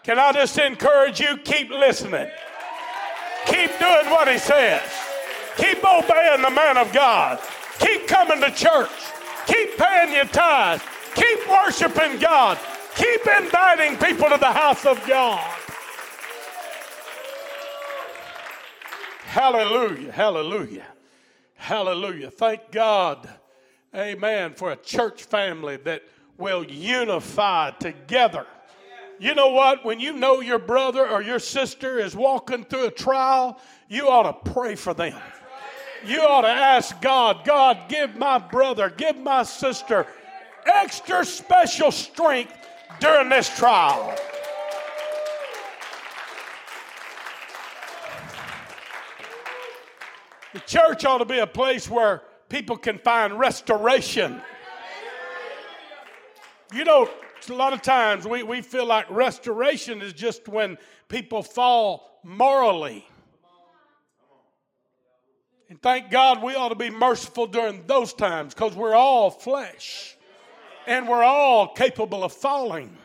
Can 0.03 0.17
I 0.17 0.31
just 0.31 0.57
encourage 0.57 1.19
you? 1.19 1.37
Keep 1.37 1.69
listening. 1.69 2.29
Keep 3.45 3.77
doing 3.79 4.09
what 4.09 4.27
he 4.27 4.37
says. 4.37 4.81
Keep 5.57 5.83
obeying 5.83 6.41
the 6.41 6.49
man 6.49 6.77
of 6.77 6.91
God. 6.93 7.39
Keep 7.79 8.07
coming 8.07 8.39
to 8.41 8.49
church. 8.51 8.89
Keep 9.45 9.77
paying 9.77 10.13
your 10.13 10.25
tithes. 10.25 10.83
Keep 11.13 11.49
worshiping 11.49 12.19
God. 12.19 12.57
Keep 12.95 13.27
inviting 13.27 13.97
people 13.97 14.29
to 14.29 14.37
the 14.37 14.51
house 14.51 14.85
of 14.85 15.05
God. 15.07 15.57
Hallelujah, 19.31 20.11
hallelujah, 20.11 20.87
hallelujah. 21.55 22.29
Thank 22.29 22.69
God, 22.69 23.29
amen, 23.95 24.53
for 24.55 24.71
a 24.71 24.75
church 24.75 25.23
family 25.23 25.77
that 25.77 26.03
will 26.37 26.63
unify 26.65 27.71
together. 27.71 28.45
You 29.19 29.35
know 29.35 29.49
what? 29.49 29.85
When 29.85 29.99
you 29.99 30.13
know 30.13 30.41
your 30.41 30.57
brother 30.57 31.07
or 31.07 31.21
your 31.21 31.39
sister 31.39 31.99
is 31.99 32.15
walking 32.15 32.63
through 32.63 32.87
a 32.87 32.91
trial, 32.91 33.61
you 33.87 34.09
ought 34.09 34.43
to 34.43 34.51
pray 34.51 34.75
for 34.75 34.93
them. 34.93 35.19
You 36.03 36.21
ought 36.21 36.41
to 36.41 36.47
ask 36.47 36.99
God, 37.01 37.45
God, 37.45 37.87
give 37.87 38.15
my 38.15 38.39
brother, 38.39 38.89
give 38.89 39.17
my 39.17 39.43
sister 39.43 40.07
extra 40.65 41.23
special 41.23 41.91
strength 41.91 42.53
during 42.99 43.29
this 43.29 43.55
trial. 43.55 44.15
The 50.53 50.59
church 50.61 51.05
ought 51.05 51.19
to 51.19 51.25
be 51.25 51.39
a 51.39 51.47
place 51.47 51.89
where 51.89 52.23
people 52.51 52.75
can 52.75 52.97
find 52.97 53.39
restoration. 53.39 54.41
You 56.73 56.83
know, 56.83 57.09
a 57.49 57.53
lot 57.53 57.71
of 57.71 57.81
times 57.81 58.27
we, 58.27 58.43
we 58.43 58.61
feel 58.61 58.85
like 58.85 59.09
restoration 59.09 60.01
is 60.01 60.11
just 60.11 60.47
when 60.49 60.77
people 61.07 61.43
fall 61.43 62.19
morally. 62.23 63.07
And 65.69 65.81
thank 65.81 66.11
God 66.11 66.43
we 66.43 66.53
ought 66.53 66.69
to 66.69 66.75
be 66.75 66.89
merciful 66.89 67.47
during 67.47 67.87
those 67.87 68.13
times 68.13 68.53
because 68.53 68.75
we're 68.75 68.95
all 68.95 69.31
flesh 69.31 70.17
and 70.85 71.07
we're 71.07 71.23
all 71.23 71.69
capable 71.69 72.23
of 72.25 72.33
falling. 72.33 72.97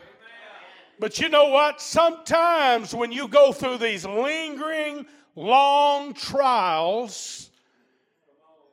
But 0.99 1.19
you 1.19 1.29
know 1.29 1.49
what? 1.49 1.79
Sometimes 1.79 2.93
when 2.93 3.13
you 3.13 3.29
go 3.29 3.53
through 3.53 3.77
these 3.77 4.05
lingering, 4.05 5.05
long 5.35 6.13
trials, 6.13 7.49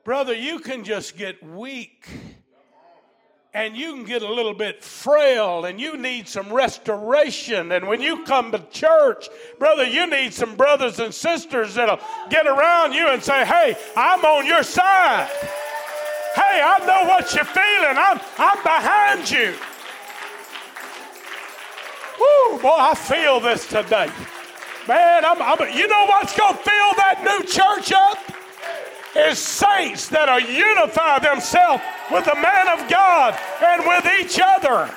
brother, 0.04 0.34
you 0.34 0.58
can 0.58 0.84
just 0.84 1.16
get 1.16 1.42
weak 1.42 2.06
and 3.54 3.76
you 3.76 3.94
can 3.94 4.04
get 4.04 4.22
a 4.22 4.32
little 4.32 4.52
bit 4.52 4.82
frail 4.82 5.64
and 5.64 5.80
you 5.80 5.96
need 5.96 6.28
some 6.28 6.52
restoration. 6.52 7.72
And 7.72 7.86
when 7.86 8.02
you 8.02 8.24
come 8.24 8.50
to 8.52 8.58
church, 8.70 9.28
brother, 9.58 9.84
you 9.84 10.08
need 10.08 10.34
some 10.34 10.56
brothers 10.56 10.98
and 10.98 11.14
sisters 11.14 11.76
that'll 11.76 12.00
get 12.30 12.46
around 12.46 12.92
you 12.92 13.08
and 13.08 13.22
say, 13.22 13.44
Hey, 13.46 13.76
I'm 13.96 14.24
on 14.24 14.46
your 14.46 14.64
side. 14.64 15.28
Hey, 16.34 16.60
I 16.62 16.78
know 16.84 17.08
what 17.08 17.32
you're 17.32 17.44
feeling. 17.44 17.96
I'm, 17.96 18.20
I'm 18.38 18.62
behind 18.64 19.30
you. 19.30 19.54
Woo, 22.18 22.60
boy, 22.60 22.76
I 22.76 22.94
feel 22.94 23.38
this 23.38 23.68
today. 23.68 24.10
Man, 24.88 25.24
I'm, 25.24 25.40
I'm, 25.40 25.76
you 25.76 25.86
know 25.86 26.06
what's 26.06 26.36
going 26.36 26.56
to 26.56 26.60
fill 26.60 26.92
that 26.96 27.22
new 27.22 27.46
church 27.46 27.92
up? 27.92 28.33
Is 29.16 29.38
saints 29.38 30.08
that 30.08 30.28
are 30.28 30.40
unify 30.40 31.18
themselves 31.18 31.82
with 32.10 32.24
the 32.24 32.34
man 32.34 32.68
of 32.68 32.88
God 32.88 33.38
and 33.62 33.86
with 33.86 34.06
each 34.20 34.40
other. 34.42 34.92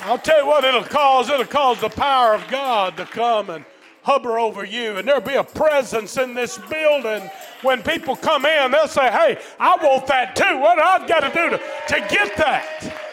I'll 0.00 0.18
tell 0.18 0.40
you 0.40 0.46
what 0.46 0.64
it'll 0.64 0.82
cause. 0.82 1.28
It'll 1.28 1.44
cause 1.44 1.80
the 1.80 1.90
power 1.90 2.34
of 2.34 2.46
God 2.48 2.96
to 2.96 3.04
come 3.04 3.50
and 3.50 3.64
hover 4.02 4.38
over 4.38 4.64
you. 4.64 4.96
And 4.96 5.06
there'll 5.06 5.20
be 5.20 5.34
a 5.34 5.44
presence 5.44 6.16
in 6.16 6.34
this 6.34 6.58
building. 6.58 7.28
When 7.62 7.82
people 7.82 8.16
come 8.16 8.46
in, 8.46 8.70
they'll 8.70 8.88
say, 8.88 9.10
Hey, 9.10 9.38
I 9.58 9.76
want 9.82 10.06
that 10.06 10.34
too. 10.34 10.58
What 10.58 10.78
I've 10.80 11.06
got 11.06 11.20
to 11.20 11.28
do 11.28 11.50
to, 11.50 11.58
to 11.58 12.00
get 12.08 12.36
that? 12.38 13.09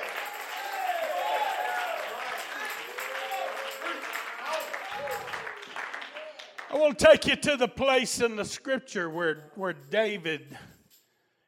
I 6.70 6.90
to 6.90 7.06
take 7.06 7.26
you 7.26 7.38
to 7.38 7.56
the 7.56 7.70
place 7.70 8.20
in 8.20 8.36
the 8.36 8.44
scripture 8.44 9.10
where, 9.10 9.52
where 9.56 9.72
David 9.74 10.58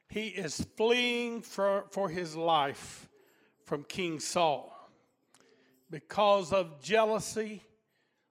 he 0.08 0.28
is 0.28 0.66
fleeing 0.76 1.42
for, 1.42 1.84
for 1.90 2.08
his 2.08 2.34
life 2.34 3.06
from 3.66 3.84
King 3.84 4.18
Saul. 4.18 4.74
Because 5.90 6.54
of 6.54 6.80
jealousy, 6.82 7.62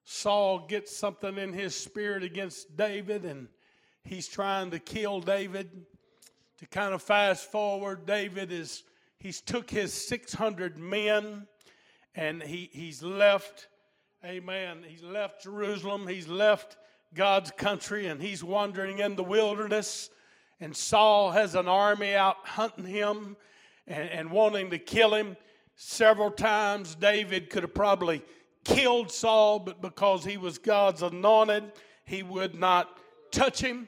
Saul 0.04 0.66
gets 0.68 0.96
something 0.96 1.38
in 1.38 1.54
his 1.54 1.76
spirit 1.76 2.24
against 2.24 2.76
David 2.76 3.24
and 3.24 3.50
he's 4.04 4.28
trying 4.28 4.72
to 4.72 4.80
kill 4.80 5.22
David. 5.22 5.70
To 6.58 6.68
kind 6.68 6.96
of 6.96 7.04
fast 7.04 7.52
forward, 7.52 8.08
David 8.08 8.52
is 8.52 8.84
he's 9.20 9.42
took 9.42 9.70
his 9.70 9.94
600 9.94 10.80
men 10.80 11.48
and 12.16 12.42
he, 12.42 12.70
he's 12.74 13.04
left 13.04 13.68
amen. 14.26 14.84
He's 14.86 15.04
left 15.04 15.44
jerusalem. 15.44 16.06
He's 16.08 16.28
left 16.28 16.76
god's 17.14 17.52
country 17.52 18.08
and 18.08 18.22
he's 18.22 18.44
wandering 18.44 19.00
in 19.00 19.16
the 19.16 19.24
wilderness. 19.24 20.10
And 20.60 20.76
saul 20.76 21.32
has 21.32 21.56
an 21.56 21.70
army 21.70 22.16
out 22.16 22.36
hunting 22.44 22.86
him 22.86 23.38
and, 23.88 24.10
and 24.10 24.32
wanting 24.32 24.72
to 24.72 24.78
kill 24.78 25.14
him. 25.14 25.38
Several 25.76 26.32
times 26.32 26.96
david 26.96 27.50
could 27.50 27.64
have 27.64 27.74
probably 27.74 28.22
killed 28.66 29.10
saul 29.10 29.58
but 29.60 29.82
because 29.82 30.26
he 30.26 30.36
was 30.36 30.58
god's 30.58 31.02
anointed 31.02 31.72
he 32.04 32.22
would 32.22 32.56
not 32.56 32.98
touch 33.32 33.62
him. 33.62 33.88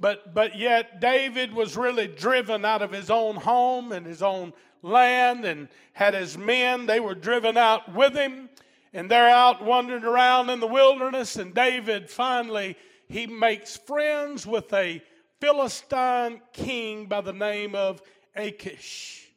But 0.00 0.32
but 0.32 0.56
yet 0.56 1.00
David 1.00 1.52
was 1.52 1.76
really 1.76 2.06
driven 2.06 2.64
out 2.64 2.80
of 2.80 2.92
his 2.92 3.10
own 3.10 3.36
home 3.36 3.92
and 3.92 4.06
his 4.06 4.22
own 4.22 4.54
land 4.82 5.44
and 5.44 5.68
had 5.92 6.14
his 6.14 6.38
men. 6.38 6.86
They 6.86 7.00
were 7.00 7.14
driven 7.14 7.56
out 7.56 7.94
with 7.94 8.14
him 8.14 8.48
and 8.96 9.10
they're 9.10 9.28
out 9.28 9.64
wandering 9.64 10.04
around 10.04 10.50
in 10.50 10.60
the 10.60 10.66
wilderness 10.66 11.36
and 11.36 11.54
David 11.54 12.10
finally 12.10 12.76
he 13.08 13.26
makes 13.26 13.76
friends 13.76 14.46
with 14.46 14.72
a 14.72 15.02
Philistine 15.40 16.40
king 16.52 17.06
by 17.06 17.20
the 17.20 17.32
name 17.32 17.74
of 17.74 18.02
Achish. 18.34 19.28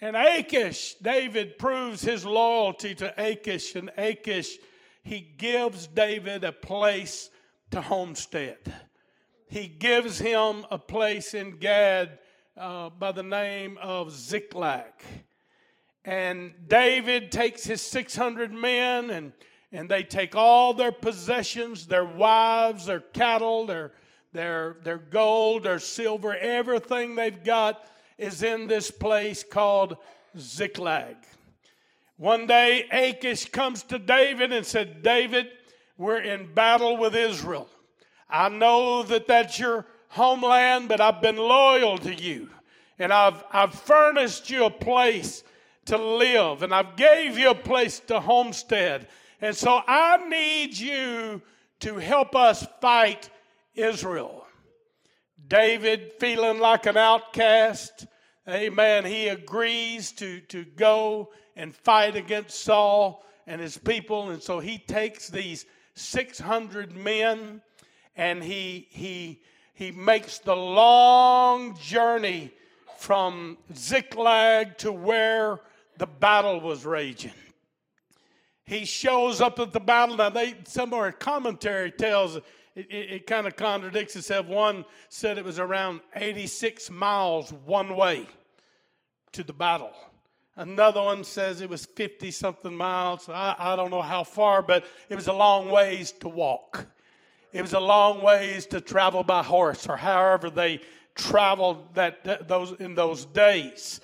And 0.00 0.16
Achish, 0.16 0.96
David 1.00 1.56
proves 1.56 2.02
his 2.02 2.26
loyalty 2.26 2.94
to 2.96 3.14
Achish, 3.16 3.76
and 3.76 3.90
Achish, 3.96 4.58
he 5.04 5.20
gives 5.20 5.86
David 5.86 6.42
a 6.42 6.52
place 6.52 7.30
to 7.70 7.80
homestead 7.80 8.58
he 9.52 9.68
gives 9.68 10.18
him 10.18 10.64
a 10.70 10.78
place 10.78 11.34
in 11.34 11.58
Gath 11.58 12.08
uh, 12.56 12.88
by 12.88 13.12
the 13.12 13.22
name 13.22 13.78
of 13.82 14.10
Ziklag. 14.10 14.94
And 16.04 16.52
David 16.68 17.30
takes 17.30 17.64
his 17.64 17.80
600 17.82 18.52
men 18.52 19.10
and, 19.10 19.32
and 19.70 19.88
they 19.88 20.02
take 20.02 20.34
all 20.34 20.74
their 20.74 20.92
possessions, 20.92 21.86
their 21.86 22.04
wives, 22.04 22.86
their 22.86 23.00
cattle, 23.00 23.66
their, 23.66 23.92
their, 24.32 24.76
their 24.82 24.98
gold, 24.98 25.62
their 25.62 25.78
silver, 25.78 26.36
everything 26.36 27.14
they've 27.14 27.44
got 27.44 27.84
is 28.18 28.42
in 28.42 28.66
this 28.66 28.90
place 28.90 29.44
called 29.44 29.96
Ziklag. 30.36 31.16
One 32.16 32.46
day, 32.46 32.86
Achish 32.90 33.50
comes 33.50 33.82
to 33.84 33.98
David 33.98 34.52
and 34.52 34.64
said, 34.64 35.02
David, 35.02 35.48
we're 35.96 36.20
in 36.20 36.52
battle 36.52 36.96
with 36.96 37.14
Israel. 37.14 37.68
I 38.28 38.48
know 38.48 39.02
that 39.04 39.26
that's 39.26 39.58
your 39.58 39.86
homeland, 40.08 40.88
but 40.88 41.00
I've 41.00 41.20
been 41.20 41.36
loyal 41.36 41.98
to 41.98 42.14
you. 42.14 42.48
And 42.98 43.12
I've, 43.12 43.42
I've 43.50 43.74
furnished 43.74 44.50
you 44.50 44.64
a 44.64 44.70
place 44.70 45.42
to 45.86 45.96
live, 45.96 46.62
and 46.62 46.74
I've 46.74 46.96
gave 46.96 47.38
you 47.38 47.50
a 47.50 47.54
place 47.54 48.00
to 48.00 48.20
homestead. 48.20 49.08
And 49.40 49.56
so 49.56 49.80
I 49.86 50.28
need 50.28 50.78
you 50.78 51.42
to 51.80 51.96
help 51.96 52.36
us 52.36 52.64
fight 52.80 53.28
Israel. 53.74 54.46
David, 55.48 56.12
feeling 56.20 56.60
like 56.60 56.86
an 56.86 56.96
outcast, 56.96 58.06
amen, 58.48 59.04
he 59.04 59.28
agrees 59.28 60.12
to, 60.12 60.40
to 60.42 60.64
go 60.64 61.32
and 61.56 61.74
fight 61.74 62.14
against 62.16 62.62
Saul 62.62 63.24
and 63.46 63.60
his 63.60 63.76
people. 63.76 64.30
And 64.30 64.42
so 64.42 64.60
he 64.60 64.78
takes 64.78 65.28
these 65.28 65.66
600 65.94 66.96
men 66.96 67.60
and 68.16 68.42
he, 68.42 68.86
he, 68.90 69.42
he 69.74 69.90
makes 69.90 70.38
the 70.38 70.56
long 70.56 71.76
journey 71.76 72.52
from 72.96 73.58
Ziklag 73.74 74.78
to 74.78 74.92
where 74.92 75.60
the 75.98 76.06
battle 76.06 76.60
was 76.60 76.84
raging. 76.84 77.32
He 78.64 78.84
shows 78.84 79.40
up 79.40 79.58
at 79.58 79.72
the 79.72 79.80
battle. 79.80 80.16
Now, 80.16 80.30
they, 80.30 80.54
some 80.64 80.92
of 80.92 80.98
our 80.98 81.12
commentary 81.12 81.90
tells 81.90 82.36
it, 82.36 82.44
it, 82.74 83.10
it 83.10 83.26
kind 83.26 83.46
of 83.46 83.56
contradicts 83.56 84.16
itself. 84.16 84.46
One 84.46 84.84
said 85.08 85.36
it 85.36 85.44
was 85.44 85.58
around 85.58 86.00
86 86.14 86.90
miles 86.90 87.52
one 87.52 87.96
way 87.96 88.26
to 89.32 89.42
the 89.42 89.52
battle. 89.52 89.92
Another 90.56 91.02
one 91.02 91.24
says 91.24 91.60
it 91.60 91.70
was 91.70 91.86
50 91.86 92.30
something 92.30 92.74
miles. 92.74 93.28
I, 93.28 93.54
I 93.58 93.76
don't 93.76 93.90
know 93.90 94.02
how 94.02 94.22
far, 94.22 94.62
but 94.62 94.84
it 95.08 95.16
was 95.16 95.26
a 95.26 95.32
long 95.32 95.70
ways 95.70 96.12
to 96.20 96.28
walk. 96.28 96.86
It 97.52 97.62
was 97.62 97.72
a 97.72 97.80
long 97.80 98.22
ways 98.22 98.66
to 98.66 98.80
travel 98.80 99.22
by 99.22 99.42
horse 99.42 99.86
or 99.86 99.96
however 99.96 100.50
they 100.50 100.80
traveled 101.14 101.94
that, 101.94 102.48
those 102.48 102.72
in 102.80 102.94
those 102.94 103.24
days. 103.26 104.00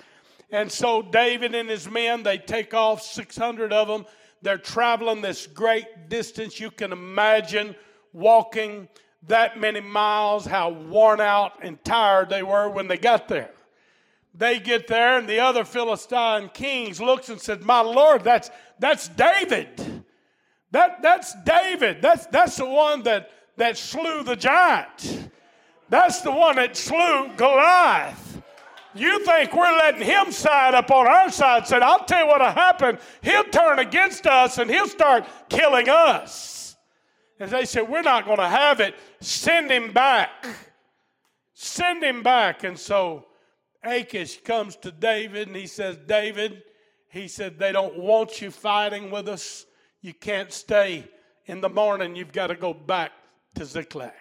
And 0.51 0.71
so 0.71 1.01
David 1.01 1.53
and 1.53 1.69
his 1.69 1.89
men, 1.89 2.23
they 2.23 2.37
take 2.37 2.73
off 2.73 3.01
600 3.01 3.71
of 3.71 3.87
them. 3.87 4.05
They're 4.41 4.57
traveling 4.57 5.21
this 5.21 5.47
great 5.47 6.09
distance. 6.09 6.59
You 6.59 6.71
can 6.71 6.91
imagine 6.91 7.75
walking 8.13 8.87
that 9.27 9.59
many 9.59 9.81
miles, 9.81 10.45
how 10.45 10.69
worn 10.69 11.19
out 11.19 11.53
and 11.61 11.83
tired 11.83 12.29
they 12.29 12.41
were 12.41 12.69
when 12.69 12.87
they 12.87 12.97
got 12.97 13.27
there. 13.27 13.51
They 14.33 14.59
get 14.59 14.87
there, 14.87 15.17
and 15.17 15.27
the 15.27 15.39
other 15.39 15.65
Philistine 15.65 16.49
kings 16.49 17.01
looks 17.01 17.29
and 17.29 17.41
said, 17.41 17.63
"My 17.63 17.81
lord, 17.81 18.23
that's 18.23 18.49
that's 18.77 19.07
David. 19.09 20.05
That 20.71 21.01
that's 21.01 21.33
David. 21.43 22.01
That's 22.01 22.25
that's 22.27 22.55
the 22.55 22.65
one 22.65 23.03
that 23.03 23.31
that 23.57 23.77
slew 23.77 24.23
the 24.23 24.35
giant. 24.35 25.29
That's 25.89 26.21
the 26.21 26.31
one 26.31 26.55
that 26.57 26.77
slew 26.77 27.31
Goliath. 27.35 28.38
You 28.93 29.23
think 29.23 29.53
we're 29.53 29.77
letting 29.77 30.01
him 30.01 30.31
side 30.31 30.73
up 30.73 30.89
on 30.91 31.07
our 31.07 31.31
side? 31.31 31.67
Said, 31.67 31.83
I'll 31.83 32.05
tell 32.05 32.21
you 32.21 32.27
what'll 32.27 32.51
happen. 32.51 32.97
He'll 33.21 33.43
turn 33.45 33.79
against 33.79 34.25
us 34.25 34.57
and 34.57 34.69
he'll 34.69 34.87
start 34.87 35.25
killing 35.49 35.89
us. 35.89 36.75
And 37.39 37.49
they 37.51 37.65
said, 37.65 37.87
We're 37.87 38.01
not 38.01 38.25
going 38.25 38.39
to 38.39 38.47
have 38.47 38.79
it. 38.79 38.95
Send 39.21 39.71
him 39.71 39.93
back. 39.93 40.29
Send 41.53 42.03
him 42.03 42.23
back. 42.23 42.63
And 42.63 42.77
so 42.77 43.25
Achish 43.83 44.41
comes 44.43 44.75
to 44.77 44.91
David 44.91 45.47
and 45.47 45.55
he 45.55 45.67
says, 45.67 45.97
David, 46.07 46.63
he 47.09 47.27
said, 47.27 47.57
they 47.57 47.71
don't 47.71 47.97
want 47.97 48.41
you 48.41 48.51
fighting 48.51 49.09
with 49.09 49.27
us. 49.27 49.65
You 50.01 50.13
can't 50.13 50.51
stay. 50.51 51.09
In 51.45 51.61
the 51.61 51.69
morning, 51.69 52.15
you've 52.15 52.31
got 52.31 52.47
to 52.47 52.55
go 52.55 52.73
back 52.73 53.11
to 53.55 53.65
Ziklag. 53.65 54.13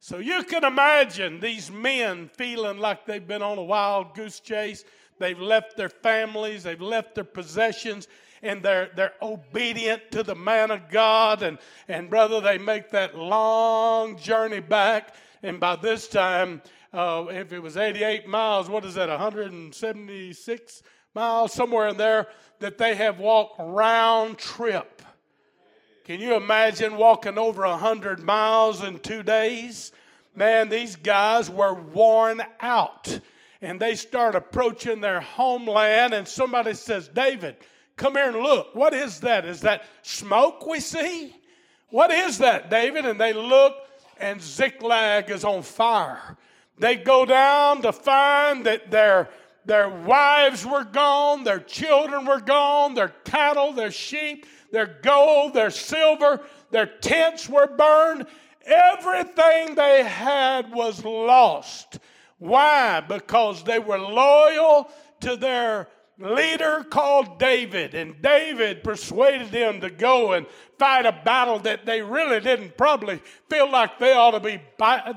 So 0.00 0.18
you 0.18 0.42
can 0.44 0.64
imagine 0.64 1.40
these 1.40 1.70
men 1.70 2.30
feeling 2.34 2.78
like 2.78 3.06
they've 3.06 3.26
been 3.26 3.42
on 3.42 3.58
a 3.58 3.64
wild 3.64 4.14
goose 4.14 4.40
chase. 4.40 4.84
They've 5.18 5.38
left 5.38 5.76
their 5.76 5.88
families, 5.88 6.62
they've 6.62 6.80
left 6.80 7.14
their 7.14 7.24
possessions, 7.24 8.06
and 8.42 8.62
they're, 8.62 8.90
they're 8.94 9.14
obedient 9.22 10.10
to 10.12 10.22
the 10.22 10.34
man 10.34 10.70
of 10.70 10.90
God. 10.90 11.42
And, 11.42 11.58
and 11.88 12.10
brother, 12.10 12.40
they 12.40 12.58
make 12.58 12.90
that 12.90 13.16
long 13.16 14.18
journey 14.18 14.60
back. 14.60 15.14
And 15.42 15.58
by 15.58 15.76
this 15.76 16.06
time, 16.08 16.62
uh, 16.92 17.26
if 17.30 17.52
it 17.52 17.60
was 17.60 17.76
88 17.76 18.28
miles, 18.28 18.68
what 18.68 18.84
is 18.84 18.94
that, 18.94 19.08
176 19.08 20.82
miles, 21.14 21.52
somewhere 21.52 21.88
in 21.88 21.96
there, 21.96 22.28
that 22.60 22.78
they 22.78 22.94
have 22.94 23.18
walked 23.18 23.58
round 23.58 24.38
trip 24.38 24.95
can 26.06 26.20
you 26.20 26.36
imagine 26.36 26.96
walking 26.96 27.36
over 27.36 27.64
a 27.64 27.70
100 27.70 28.22
miles 28.22 28.84
in 28.84 29.00
two 29.00 29.24
days? 29.24 29.90
Man, 30.36 30.68
these 30.68 30.94
guys 30.94 31.50
were 31.50 31.74
worn 31.74 32.42
out. 32.60 33.18
And 33.60 33.80
they 33.80 33.96
start 33.96 34.36
approaching 34.36 35.00
their 35.00 35.20
homeland, 35.20 36.14
and 36.14 36.28
somebody 36.28 36.74
says, 36.74 37.08
David, 37.08 37.56
come 37.96 38.14
here 38.14 38.28
and 38.28 38.36
look. 38.36 38.72
What 38.72 38.94
is 38.94 39.18
that? 39.22 39.44
Is 39.44 39.62
that 39.62 39.84
smoke 40.02 40.64
we 40.64 40.78
see? 40.78 41.34
What 41.88 42.12
is 42.12 42.38
that, 42.38 42.70
David? 42.70 43.04
And 43.04 43.20
they 43.20 43.32
look, 43.32 43.74
and 44.20 44.40
Ziklag 44.40 45.28
is 45.28 45.44
on 45.44 45.62
fire. 45.62 46.36
They 46.78 46.94
go 46.94 47.26
down 47.26 47.82
to 47.82 47.92
find 47.92 48.64
that 48.66 48.92
their, 48.92 49.28
their 49.64 49.88
wives 49.88 50.64
were 50.64 50.84
gone, 50.84 51.42
their 51.42 51.58
children 51.58 52.26
were 52.26 52.40
gone, 52.40 52.94
their 52.94 53.12
cattle, 53.24 53.72
their 53.72 53.90
sheep, 53.90 54.46
their 54.72 54.98
gold, 55.02 55.54
their 55.54 55.70
silver, 55.70 56.40
their 56.70 56.86
tents 56.86 57.48
were 57.48 57.66
burned. 57.66 58.26
Everything 58.64 59.74
they 59.74 60.02
had 60.04 60.72
was 60.72 61.04
lost. 61.04 61.98
Why? 62.38 63.00
Because 63.00 63.62
they 63.62 63.78
were 63.78 63.98
loyal 63.98 64.90
to 65.20 65.36
their 65.36 65.88
leader 66.18 66.84
called 66.88 67.38
David, 67.38 67.94
and 67.94 68.20
David 68.22 68.82
persuaded 68.82 69.50
them 69.50 69.80
to 69.80 69.90
go 69.90 70.32
and 70.32 70.46
fight 70.78 71.06
a 71.06 71.12
battle 71.24 71.58
that 71.60 71.84
they 71.84 72.00
really 72.02 72.40
didn't 72.40 72.76
probably 72.76 73.20
feel 73.50 73.70
like 73.70 73.98
they 73.98 74.12
ought 74.12 74.32
to 74.32 74.40
be 74.40 74.60
uh, 74.80 75.12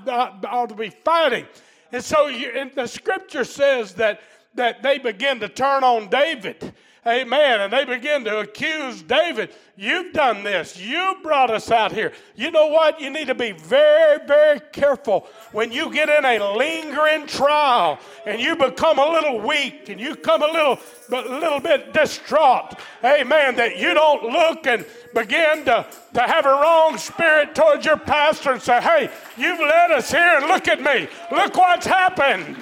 ought 0.46 0.70
to 0.70 0.76
be 0.76 0.90
fighting. 0.90 1.48
And 1.92 2.04
so, 2.04 2.28
you, 2.28 2.52
and 2.56 2.72
the 2.76 2.88
scripture 2.88 3.44
says 3.44 3.94
that 3.96 4.22
that 4.56 4.84
they 4.84 4.98
begin 4.98 5.40
to 5.40 5.50
turn 5.50 5.84
on 5.84 6.10
David. 6.10 6.74
Amen. 7.10 7.62
And 7.62 7.74
they 7.74 7.86
begin 7.86 8.24
to 8.26 8.40
accuse 8.40 9.02
David. 9.02 9.52
You've 9.76 10.14
done 10.14 10.44
this. 10.44 10.80
You 10.80 11.16
brought 11.24 11.50
us 11.50 11.72
out 11.72 11.92
here. 11.92 12.12
You 12.36 12.52
know 12.52 12.68
what? 12.68 13.00
You 13.02 13.10
need 13.10 13.28
to 13.28 13.36
be 13.36 13.54
very, 13.54 14.20
very 14.28 14.60
careful 14.74 15.28
when 15.52 15.72
you 15.72 15.92
get 15.92 16.10
in 16.10 16.26
a 16.26 16.54
lingering 16.56 17.26
trial 17.26 17.98
and 18.28 18.40
you 18.40 18.56
become 18.56 19.00
a 19.00 19.10
little 19.10 19.40
weak 19.40 19.90
and 19.90 20.00
you 20.00 20.16
come 20.16 20.44
a 20.44 20.48
little, 20.48 20.80
a 21.10 21.40
little 21.40 21.60
bit 21.60 21.94
distraught. 21.94 22.74
Amen. 23.04 23.56
That 23.56 23.78
you 23.78 23.94
don't 23.94 24.24
look 24.24 24.68
and 24.68 24.86
begin 25.16 25.66
to, 25.66 25.88
to 26.14 26.22
have 26.22 26.46
a 26.46 26.50
wrong 26.50 26.98
spirit 26.98 27.56
towards 27.56 27.86
your 27.86 27.98
pastor 27.98 28.52
and 28.52 28.62
say, 28.62 28.82
hey, 28.82 29.10
you've 29.38 29.60
led 29.60 29.92
us 29.92 30.12
here 30.12 30.38
and 30.38 30.48
look 30.48 30.68
at 30.68 30.82
me. 30.82 31.08
Look 31.32 31.56
what's 31.56 31.88
happened. 31.88 32.58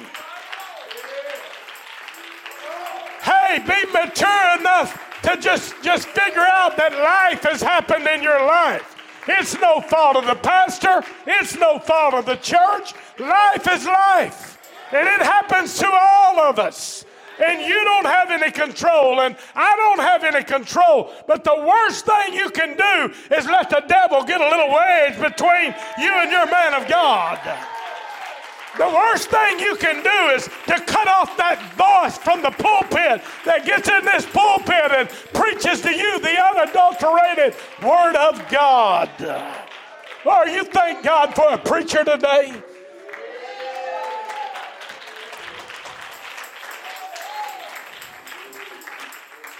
Hey, 3.47 3.60
be 3.60 3.91
mature 3.93 4.60
enough 4.60 5.21
to 5.23 5.38
just, 5.38 5.73
just 5.81 6.10
figure 6.10 6.45
out 6.45 6.75
that 6.75 6.91
life 6.91 7.43
has 7.43 7.62
happened 7.62 8.05
in 8.05 8.21
your 8.21 8.45
life. 8.45 8.95
It's 9.25 9.57
no 9.60 9.79
fault 9.79 10.17
of 10.17 10.25
the 10.25 10.36
pastor, 10.36 11.01
it's 11.25 11.55
no 11.55 11.79
fault 11.79 12.13
of 12.13 12.25
the 12.25 12.36
church. 12.36 12.93
Life 13.17 13.67
is 13.71 13.86
life, 13.86 14.57
and 14.91 15.07
it 15.07 15.21
happens 15.21 15.77
to 15.79 15.88
all 15.89 16.41
of 16.41 16.60
us. 16.60 17.05
And 17.41 17.62
you 17.62 17.83
don't 17.86 18.05
have 18.05 18.31
any 18.31 18.51
control, 18.51 19.21
and 19.21 19.38
I 19.55 19.75
don't 19.77 19.99
have 19.99 20.23
any 20.25 20.43
control. 20.43 21.13
But 21.25 21.45
the 21.45 21.55
worst 21.55 22.05
thing 22.05 22.33
you 22.33 22.49
can 22.49 22.75
do 22.75 23.13
is 23.33 23.45
let 23.45 23.69
the 23.69 23.83
devil 23.88 24.23
get 24.23 24.41
a 24.41 24.49
little 24.49 24.73
wedge 24.73 25.21
between 25.21 25.73
you 25.99 26.13
and 26.15 26.31
your 26.31 26.49
man 26.51 26.73
of 26.73 26.89
God. 26.89 27.39
The 28.77 28.87
worst 28.87 29.29
thing 29.29 29.59
you 29.59 29.75
can 29.75 30.03
do 30.03 30.35
is 30.35 30.45
to 30.67 30.79
cut 30.85 31.07
off 31.07 31.35
that 31.37 31.57
voice 31.73 32.17
from 32.19 32.43
the 32.43 32.51
pulpit 32.51 33.23
that 33.43 33.65
gets 33.65 33.89
in 33.89 34.05
this 34.05 34.25
pulpit 34.27 34.91
and 34.91 35.09
preaches 35.33 35.81
to 35.81 35.89
you 35.89 36.19
the 36.19 36.37
unadulterated 36.39 37.55
Word 37.81 38.15
of 38.15 38.47
God. 38.49 39.09
Or 40.23 40.47
you 40.47 40.63
thank 40.63 41.03
God 41.03 41.33
for 41.33 41.49
a 41.49 41.57
preacher 41.57 42.03
today? 42.03 42.53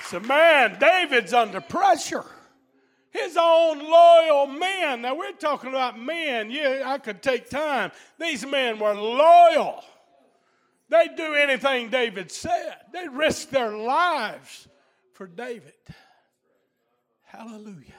So, 0.06 0.20
man, 0.20 0.78
David's 0.80 1.34
under 1.34 1.60
pressure 1.60 2.24
his 3.22 3.38
own 3.40 3.80
loyal 3.80 4.48
men. 4.48 5.02
Now, 5.02 5.16
we're 5.16 5.34
talking 5.34 5.70
about 5.70 6.00
men. 6.00 6.52
Yeah, 6.52 6.84
I 6.86 6.98
could 6.98 7.22
take 7.22 7.50
time. 7.50 7.92
These 8.20 8.46
men 8.46 8.80
were 8.80 8.94
loyal. 8.94 9.84
They'd 10.90 11.16
do 11.16 11.34
anything 11.34 11.90
David 11.90 12.32
said, 12.32 12.76
they'd 12.94 13.10
risk 13.10 13.50
their 13.50 13.76
lives 13.76 14.68
for 15.14 15.28
David. 15.28 15.74
Hallelujah. 17.26 17.94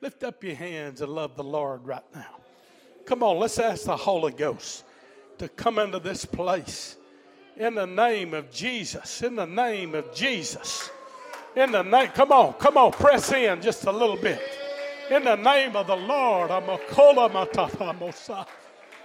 Lift 0.00 0.24
up 0.24 0.42
your 0.42 0.54
hands 0.54 1.00
and 1.00 1.12
love 1.12 1.36
the 1.36 1.44
Lord 1.44 1.84
right 1.84 2.04
now. 2.14 2.36
Come 3.04 3.22
on, 3.22 3.38
let's 3.38 3.58
ask 3.58 3.84
the 3.84 3.96
Holy 3.96 4.32
Ghost 4.32 4.84
to 5.38 5.48
come 5.48 5.78
into 5.78 5.98
this 5.98 6.24
place 6.24 6.96
in 7.56 7.74
the 7.74 7.86
name 7.86 8.32
of 8.32 8.50
Jesus. 8.50 9.22
In 9.22 9.36
the 9.36 9.46
name 9.46 9.94
of 9.94 10.14
Jesus. 10.14 10.90
In 11.56 11.70
the 11.70 11.82
name, 11.82 12.08
come 12.08 12.32
on, 12.32 12.54
come 12.54 12.76
on, 12.76 12.90
press 12.92 13.32
in 13.32 13.62
just 13.62 13.84
a 13.84 13.92
little 13.92 14.16
bit. 14.16 14.40
In 15.10 15.22
the 15.24 15.36
name 15.36 15.76
of 15.76 15.86
the 15.86 15.96
Lord, 15.96 16.50
I'm 16.50 16.68
a 16.68 16.78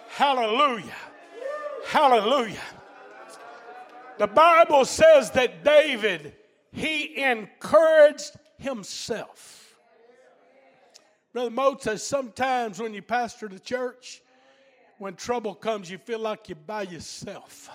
Hallelujah. 0.10 0.96
Hallelujah. 1.86 2.62
The 4.18 4.28
Bible 4.28 4.86
says 4.86 5.32
that 5.32 5.64
David, 5.64 6.34
he 6.72 7.22
encouraged 7.22 8.32
himself. 8.58 9.78
Brother 11.34 11.52
Moats 11.52 11.84
says 11.84 12.04
sometimes 12.04 12.80
when 12.80 12.94
you 12.94 13.02
pastor 13.02 13.48
the 13.48 13.60
church, 13.60 14.22
when 14.98 15.16
trouble 15.16 15.54
comes, 15.54 15.90
you 15.90 15.98
feel 15.98 16.20
like 16.20 16.50
you're 16.50 16.58
by 16.66 16.82
yourself. 16.82 17.70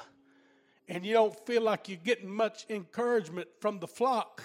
And 0.89 1.05
you 1.05 1.15
don't 1.15 1.35
feel 1.47 1.63
like 1.63 1.89
you're 1.89 1.99
getting 2.03 2.31
much 2.31 2.67
encouragement 2.69 3.49
from 3.61 3.79
the 3.79 3.87
flock. 3.87 4.43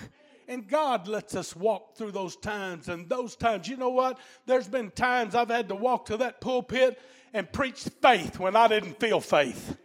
And 0.48 0.68
God 0.68 1.08
lets 1.08 1.36
us 1.36 1.56
walk 1.56 1.96
through 1.96 2.12
those 2.12 2.36
times. 2.36 2.88
And 2.88 3.08
those 3.10 3.36
times, 3.36 3.68
you 3.68 3.78
know 3.78 3.90
what? 3.90 4.18
There's 4.46 4.68
been 4.68 4.92
times 4.92 5.36
I've 5.36 5.50
had 5.50 5.70
to 5.70 5.76
walk 5.76 6.06
to 6.06 6.18
that 6.18 6.42
pulpit 6.42 7.00
and 7.34 7.52
preach 7.52 7.84
faith 8.02 8.40
when 8.40 8.56
I 8.56 8.68
didn't 8.68 9.00
feel 9.00 9.20
faith. 9.20 9.78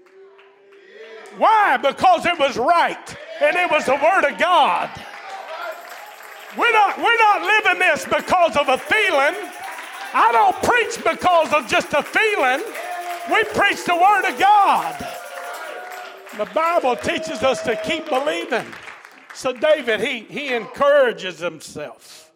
Why? 1.37 1.77
Because 1.77 2.25
it 2.27 2.39
was 2.39 2.57
right 2.57 3.17
and 3.43 3.57
it 3.57 3.71
was 3.71 3.85
the 3.87 3.95
Word 3.95 4.25
of 4.31 4.39
God. 4.39 4.91
We're 6.57 6.73
not, 6.73 6.99
we're 6.99 7.19
not 7.19 7.43
living 7.43 7.81
this 7.81 8.05
because 8.05 8.57
of 8.57 8.69
a 8.69 8.79
feeling. 8.79 9.35
I 10.15 10.31
don't 10.31 10.57
preach 10.63 10.97
because 11.03 11.53
of 11.53 11.67
just 11.67 11.93
a 11.93 12.03
feeling. 12.03 12.63
We 13.29 13.43
preach 13.53 13.85
the 13.85 13.97
Word 13.97 14.31
of 14.31 14.39
God. 14.39 15.14
The 16.37 16.47
Bible 16.47 16.97
teaches 16.97 17.45
us 17.45 17.63
to 17.63 17.77
keep 17.77 18.09
believing. 18.09 18.67
So 19.35 19.53
David, 19.53 20.01
he, 20.01 20.21
he 20.21 20.53
encourages 20.53 21.39
himself 21.39 22.33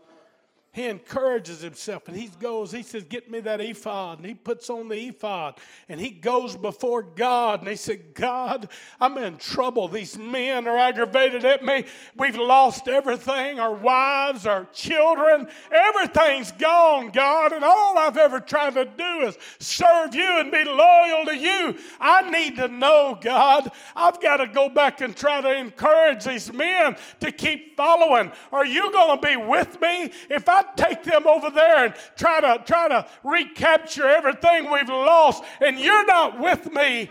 he 0.79 0.87
encourages 0.87 1.61
himself 1.61 2.07
and 2.07 2.17
he 2.17 2.31
goes, 2.38 2.71
he 2.71 2.83
says, 2.83 3.03
Get 3.05 3.31
me 3.31 3.41
that 3.41 3.61
ephod. 3.61 4.19
And 4.19 4.27
he 4.27 4.35
puts 4.35 4.71
on 4.71 4.88
the 4.88 5.09
ephod 5.09 5.59
and 5.88 6.01
he 6.01 6.11
goes 6.11 6.57
before 6.57 7.03
God 7.03 7.61
and 7.61 7.69
he 7.69 7.77
said, 7.77 8.14
God, 8.14 8.69
I'm 9.01 9.19
in 9.19 9.38
trouble. 9.38 9.88
These 9.88 10.17
men 10.17 10.69
are 10.69 10.79
aggravated 10.79 11.45
at 11.45 11.64
me. 11.64 11.85
We've 12.17 12.37
lost 12.37 12.87
everything 12.87 13.59
our 13.59 13.75
wives, 13.75 14.47
our 14.47 14.67
children, 14.73 15.49
everything's 15.73 16.53
gone, 16.53 17.11
God. 17.11 17.53
And 17.53 17.64
all 17.64 17.99
I've 17.99 18.17
ever 18.17 18.38
tried 18.38 18.75
to 18.75 18.85
do 18.85 19.27
is 19.27 19.37
serve 19.59 20.14
you 20.14 20.38
and 20.38 20.53
be 20.53 20.64
loyal 20.64 21.25
to 21.27 21.37
you. 21.37 21.77
I 22.01 22.31
need 22.31 22.57
to 22.57 22.69
know, 22.69 23.19
God. 23.21 23.73
I've 23.97 24.21
got 24.21 24.37
to 24.37 24.47
go 24.47 24.69
back 24.69 25.01
and 25.01 25.17
try 25.17 25.41
to 25.41 25.53
encourage 25.57 26.25
these 26.25 26.53
men 26.53 26.97
to 27.21 27.33
keep 27.33 27.77
following. 27.77 28.31
Are 28.53 28.67
you 28.67 28.93
going 28.93 29.21
to 29.21 29.27
be 29.27 29.37
with 29.37 29.81
me 29.81 30.12
if 30.31 30.49
I 30.49 30.62
take 30.77 31.05
them 31.05 31.27
over 31.27 31.51
there 31.51 31.87
and 31.87 31.95
try 32.17 32.41
to 32.41 32.63
try 32.65 32.89
to 32.89 33.07
recapture 33.25 34.09
everything 34.09 34.71
we've 34.71 34.89
lost, 34.89 35.43
and 35.61 35.79
you're 35.79 36.07
not 36.07 36.41
with 36.41 36.73
me, 36.73 37.11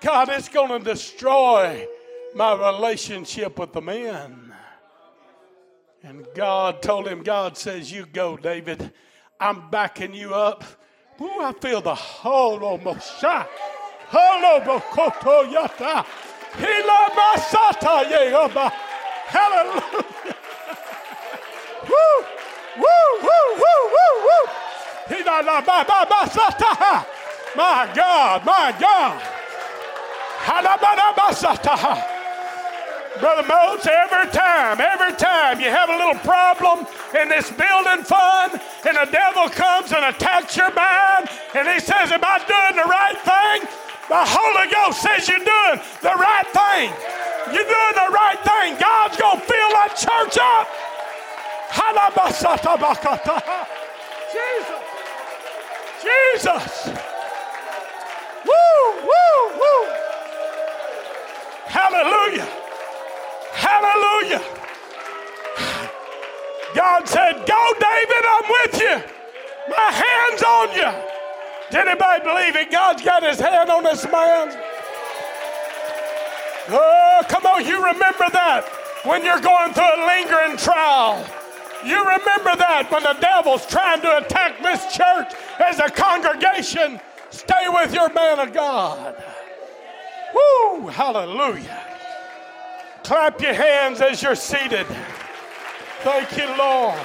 God, 0.00 0.28
it's 0.28 0.48
going 0.48 0.68
to 0.68 0.78
destroy 0.78 1.86
my 2.34 2.54
relationship 2.54 3.58
with 3.58 3.72
the 3.72 3.82
men. 3.82 4.52
And 6.02 6.26
God 6.34 6.80
told 6.80 7.08
him, 7.08 7.22
God 7.22 7.56
says, 7.56 7.90
You 7.90 8.06
go, 8.06 8.36
David. 8.36 8.92
I'm 9.40 9.70
backing 9.70 10.14
you 10.14 10.34
up. 10.34 10.64
Ooh, 11.20 11.40
I 11.40 11.52
feel 11.60 11.80
the 11.80 11.94
holomosha. 11.94 13.46
Holomokoto 14.10 15.52
yata. 15.52 16.04
Hila 16.54 17.08
masata 17.10 18.72
Hallelujah. 19.26 20.36
Woo! 21.88 22.37
Woo, 22.78 23.10
woo, 23.22 23.48
woo, 23.54 23.82
woo, 23.94 24.14
woo. 24.26 24.44
My 27.56 27.90
God, 27.94 28.44
my 28.44 28.74
God. 28.78 29.22
Brother 33.20 33.48
Moses, 33.48 33.88
every 33.90 34.30
time, 34.30 34.80
every 34.80 35.12
time 35.16 35.58
you 35.60 35.66
have 35.68 35.90
a 35.90 35.96
little 35.96 36.20
problem 36.22 36.86
in 37.20 37.28
this 37.28 37.50
building 37.50 38.04
fund, 38.04 38.60
and 38.86 38.96
the 38.96 39.08
devil 39.10 39.48
comes 39.48 39.90
and 39.90 40.04
attacks 40.04 40.56
your 40.56 40.72
mind, 40.72 41.28
and 41.54 41.66
he 41.66 41.80
says, 41.80 42.12
Am 42.12 42.22
I 42.22 42.38
doing 42.46 42.76
the 42.78 42.86
right 42.86 43.18
thing? 43.26 43.68
The 44.08 44.24
Holy 44.24 44.70
Ghost 44.72 45.02
says 45.02 45.28
you're 45.28 45.36
doing 45.36 45.76
the 46.00 46.14
right 46.16 46.48
thing. 46.48 46.88
You're 47.52 47.68
doing 47.68 47.96
the 47.98 48.08
right 48.08 48.40
thing. 48.40 48.78
God's 48.80 49.16
going 49.18 49.40
to 49.40 49.44
fill 49.44 49.70
that 49.76 49.92
church 49.98 50.38
up. 50.40 50.87
Jesus. 54.32 54.82
Jesus. 56.02 56.88
Woo, 58.46 58.80
woo, 59.02 59.58
woo. 59.58 59.84
Hallelujah. 61.66 62.48
Hallelujah. 63.52 64.42
God 66.74 67.08
said, 67.08 67.44
Go, 67.46 67.74
David, 67.80 68.24
I'm 68.28 68.50
with 68.50 68.80
you. 68.80 69.02
My 69.68 69.90
hand's 69.92 70.42
on 70.42 70.68
you. 70.74 71.18
Did 71.70 71.88
anybody 71.88 72.24
believe 72.24 72.56
it? 72.56 72.70
God's 72.70 73.02
got 73.02 73.22
his 73.22 73.38
hand 73.38 73.70
on 73.70 73.84
this 73.84 74.04
man. 74.04 74.56
Oh, 76.70 77.22
come 77.28 77.46
on, 77.46 77.66
you 77.66 77.76
remember 77.76 78.26
that 78.32 78.64
when 79.04 79.24
you're 79.24 79.40
going 79.40 79.72
through 79.72 79.84
a 79.84 80.06
lingering 80.06 80.56
trial. 80.56 81.26
You 81.84 81.98
remember 81.98 82.56
that 82.56 82.88
when 82.90 83.02
the 83.02 83.16
devil's 83.20 83.64
trying 83.66 84.00
to 84.02 84.18
attack 84.18 84.62
this 84.62 84.94
church 84.94 85.32
as 85.58 85.78
a 85.78 85.88
congregation. 85.90 87.00
Stay 87.30 87.68
with 87.68 87.92
your 87.94 88.12
man 88.12 88.40
of 88.40 88.52
God. 88.52 89.22
Woo, 90.34 90.88
hallelujah. 90.88 91.84
Clap 93.04 93.40
your 93.40 93.54
hands 93.54 94.00
as 94.00 94.22
you're 94.22 94.34
seated. 94.34 94.86
Thank 96.00 96.36
you, 96.36 96.46
Lord. 96.56 96.98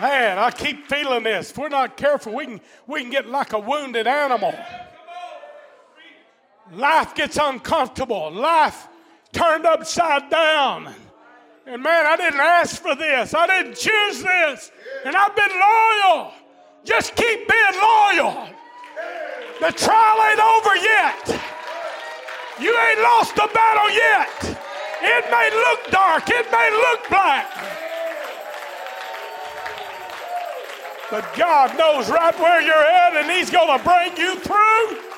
Man, 0.00 0.38
I 0.38 0.50
keep 0.50 0.86
feeling 0.88 1.22
this. 1.22 1.50
If 1.50 1.58
we're 1.58 1.68
not 1.68 1.96
careful, 1.96 2.34
we 2.34 2.46
can, 2.46 2.60
we 2.86 3.02
can 3.02 3.10
get 3.10 3.28
like 3.28 3.52
a 3.52 3.58
wounded 3.58 4.06
animal. 4.06 4.54
Life 6.72 7.14
gets 7.14 7.36
uncomfortable. 7.40 8.30
Life 8.32 8.88
turned 9.32 9.66
upside 9.66 10.30
down. 10.30 10.94
And 11.64 11.82
man, 11.82 12.06
I 12.06 12.16
didn't 12.16 12.40
ask 12.40 12.82
for 12.82 12.94
this. 12.94 13.34
I 13.34 13.46
didn't 13.46 13.76
choose 13.76 14.22
this. 14.22 14.72
And 15.04 15.14
I've 15.14 15.34
been 15.36 15.50
loyal. 15.50 16.32
Just 16.84 17.14
keep 17.14 17.48
being 17.48 17.80
loyal. 17.80 18.48
The 19.60 19.70
trial 19.70 20.18
ain't 20.26 20.40
over 20.40 20.76
yet. 20.76 21.40
You 22.60 22.76
ain't 22.76 23.00
lost 23.00 23.36
the 23.36 23.48
battle 23.54 23.90
yet. 23.94 24.58
It 25.04 25.30
may 25.30 25.50
look 25.50 25.90
dark, 25.90 26.28
it 26.28 26.50
may 26.50 26.70
look 26.70 27.08
black. 27.08 27.46
But 31.10 31.24
God 31.36 31.76
knows 31.76 32.08
right 32.10 32.38
where 32.40 32.60
you're 32.60 32.74
at, 32.74 33.16
and 33.16 33.30
He's 33.30 33.50
going 33.50 33.78
to 33.78 33.84
bring 33.84 34.16
you 34.16 34.36
through. 34.36 35.11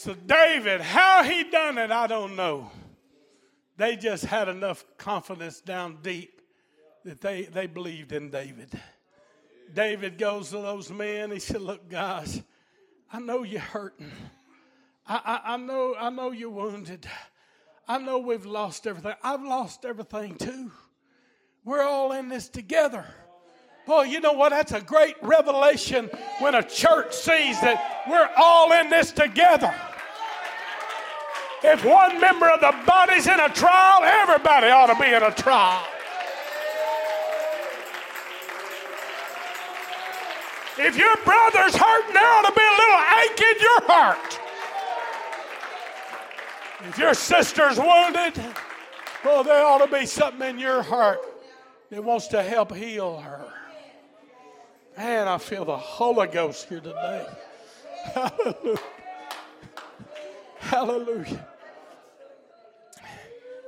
So, 0.00 0.14
David, 0.14 0.80
how 0.80 1.22
he 1.24 1.44
done 1.44 1.76
it, 1.76 1.90
I 1.90 2.06
don't 2.06 2.34
know. 2.34 2.70
They 3.76 3.96
just 3.96 4.24
had 4.24 4.48
enough 4.48 4.82
confidence 4.96 5.60
down 5.60 5.98
deep 6.00 6.40
that 7.04 7.20
they, 7.20 7.42
they 7.42 7.66
believed 7.66 8.12
in 8.12 8.30
David. 8.30 8.70
David 9.74 10.16
goes 10.16 10.48
to 10.52 10.56
those 10.56 10.90
men. 10.90 11.30
He 11.30 11.38
said, 11.38 11.60
Look, 11.60 11.90
guys, 11.90 12.42
I 13.12 13.18
know 13.18 13.42
you're 13.42 13.60
hurting. 13.60 14.10
I, 15.06 15.20
I, 15.44 15.52
I, 15.52 15.56
know, 15.58 15.94
I 16.00 16.08
know 16.08 16.30
you're 16.30 16.48
wounded. 16.48 17.06
I 17.86 17.98
know 17.98 18.20
we've 18.20 18.46
lost 18.46 18.86
everything. 18.86 19.12
I've 19.22 19.42
lost 19.42 19.84
everything 19.84 20.36
too. 20.36 20.72
We're 21.62 21.82
all 21.82 22.12
in 22.12 22.30
this 22.30 22.48
together. 22.48 23.04
Boy, 23.86 24.04
you 24.04 24.20
know 24.20 24.32
what? 24.32 24.48
That's 24.48 24.72
a 24.72 24.80
great 24.80 25.16
revelation 25.20 26.06
when 26.38 26.54
a 26.54 26.62
church 26.62 27.12
sees 27.12 27.60
that 27.60 28.06
we're 28.08 28.30
all 28.38 28.72
in 28.72 28.88
this 28.88 29.12
together. 29.12 29.74
If 31.62 31.84
one 31.84 32.20
member 32.20 32.48
of 32.48 32.60
the 32.60 32.74
body's 32.86 33.26
in 33.26 33.38
a 33.38 33.48
trial, 33.50 34.02
everybody 34.02 34.68
ought 34.68 34.86
to 34.86 34.98
be 35.00 35.12
in 35.12 35.22
a 35.22 35.30
trial. 35.30 35.84
If 40.78 40.96
your 40.96 41.14
brother's 41.24 41.76
hurting, 41.76 42.14
there 42.14 42.24
ought 42.24 42.46
to 42.46 42.52
be 42.52 42.62
a 42.62 42.76
little 42.80 43.00
ache 43.20 43.40
in 43.40 43.60
your 43.60 43.82
heart. 43.82 44.40
If 46.88 46.96
your 46.96 47.12
sister's 47.12 47.78
wounded, 47.78 48.42
well, 49.22 49.44
there 49.44 49.62
ought 49.66 49.84
to 49.84 49.92
be 49.92 50.06
something 50.06 50.48
in 50.48 50.58
your 50.58 50.82
heart 50.82 51.20
that 51.90 52.02
wants 52.02 52.28
to 52.28 52.42
help 52.42 52.74
heal 52.74 53.18
her. 53.18 53.44
Man, 54.96 55.28
I 55.28 55.36
feel 55.36 55.66
the 55.66 55.76
Holy 55.76 56.28
Ghost 56.28 56.68
here 56.70 56.80
today. 56.80 57.26
Hallelujah. 58.14 58.80
Hallelujah. 60.58 61.46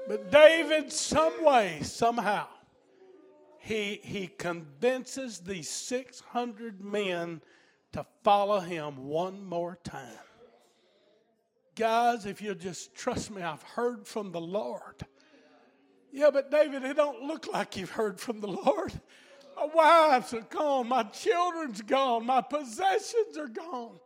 But 0.08 0.30
David, 0.30 0.92
some 0.92 1.44
way, 1.44 1.80
somehow, 1.82 2.46
he, 3.58 4.00
he 4.02 4.26
convinces 4.26 5.38
these 5.38 5.68
600 5.68 6.84
men 6.84 7.40
to 7.92 8.04
follow 8.24 8.58
him 8.60 9.06
one 9.06 9.44
more 9.44 9.78
time. 9.84 10.18
Guys, 11.76 12.26
if 12.26 12.42
you'll 12.42 12.54
just 12.54 12.94
trust 12.94 13.30
me, 13.30 13.42
I've 13.42 13.62
heard 13.62 14.06
from 14.06 14.32
the 14.32 14.40
Lord. 14.40 15.06
Yeah, 16.10 16.30
but 16.30 16.50
David, 16.50 16.84
it 16.84 16.96
don't 16.96 17.22
look 17.22 17.50
like 17.52 17.76
you've 17.76 17.90
heard 17.90 18.20
from 18.20 18.40
the 18.40 18.48
Lord. 18.48 18.92
My 19.56 19.66
wives 19.66 20.34
are 20.34 20.42
gone, 20.42 20.88
my 20.88 21.04
children's 21.04 21.80
gone, 21.80 22.26
my 22.26 22.40
possessions 22.40 23.38
are 23.38 23.48
gone. 23.48 23.98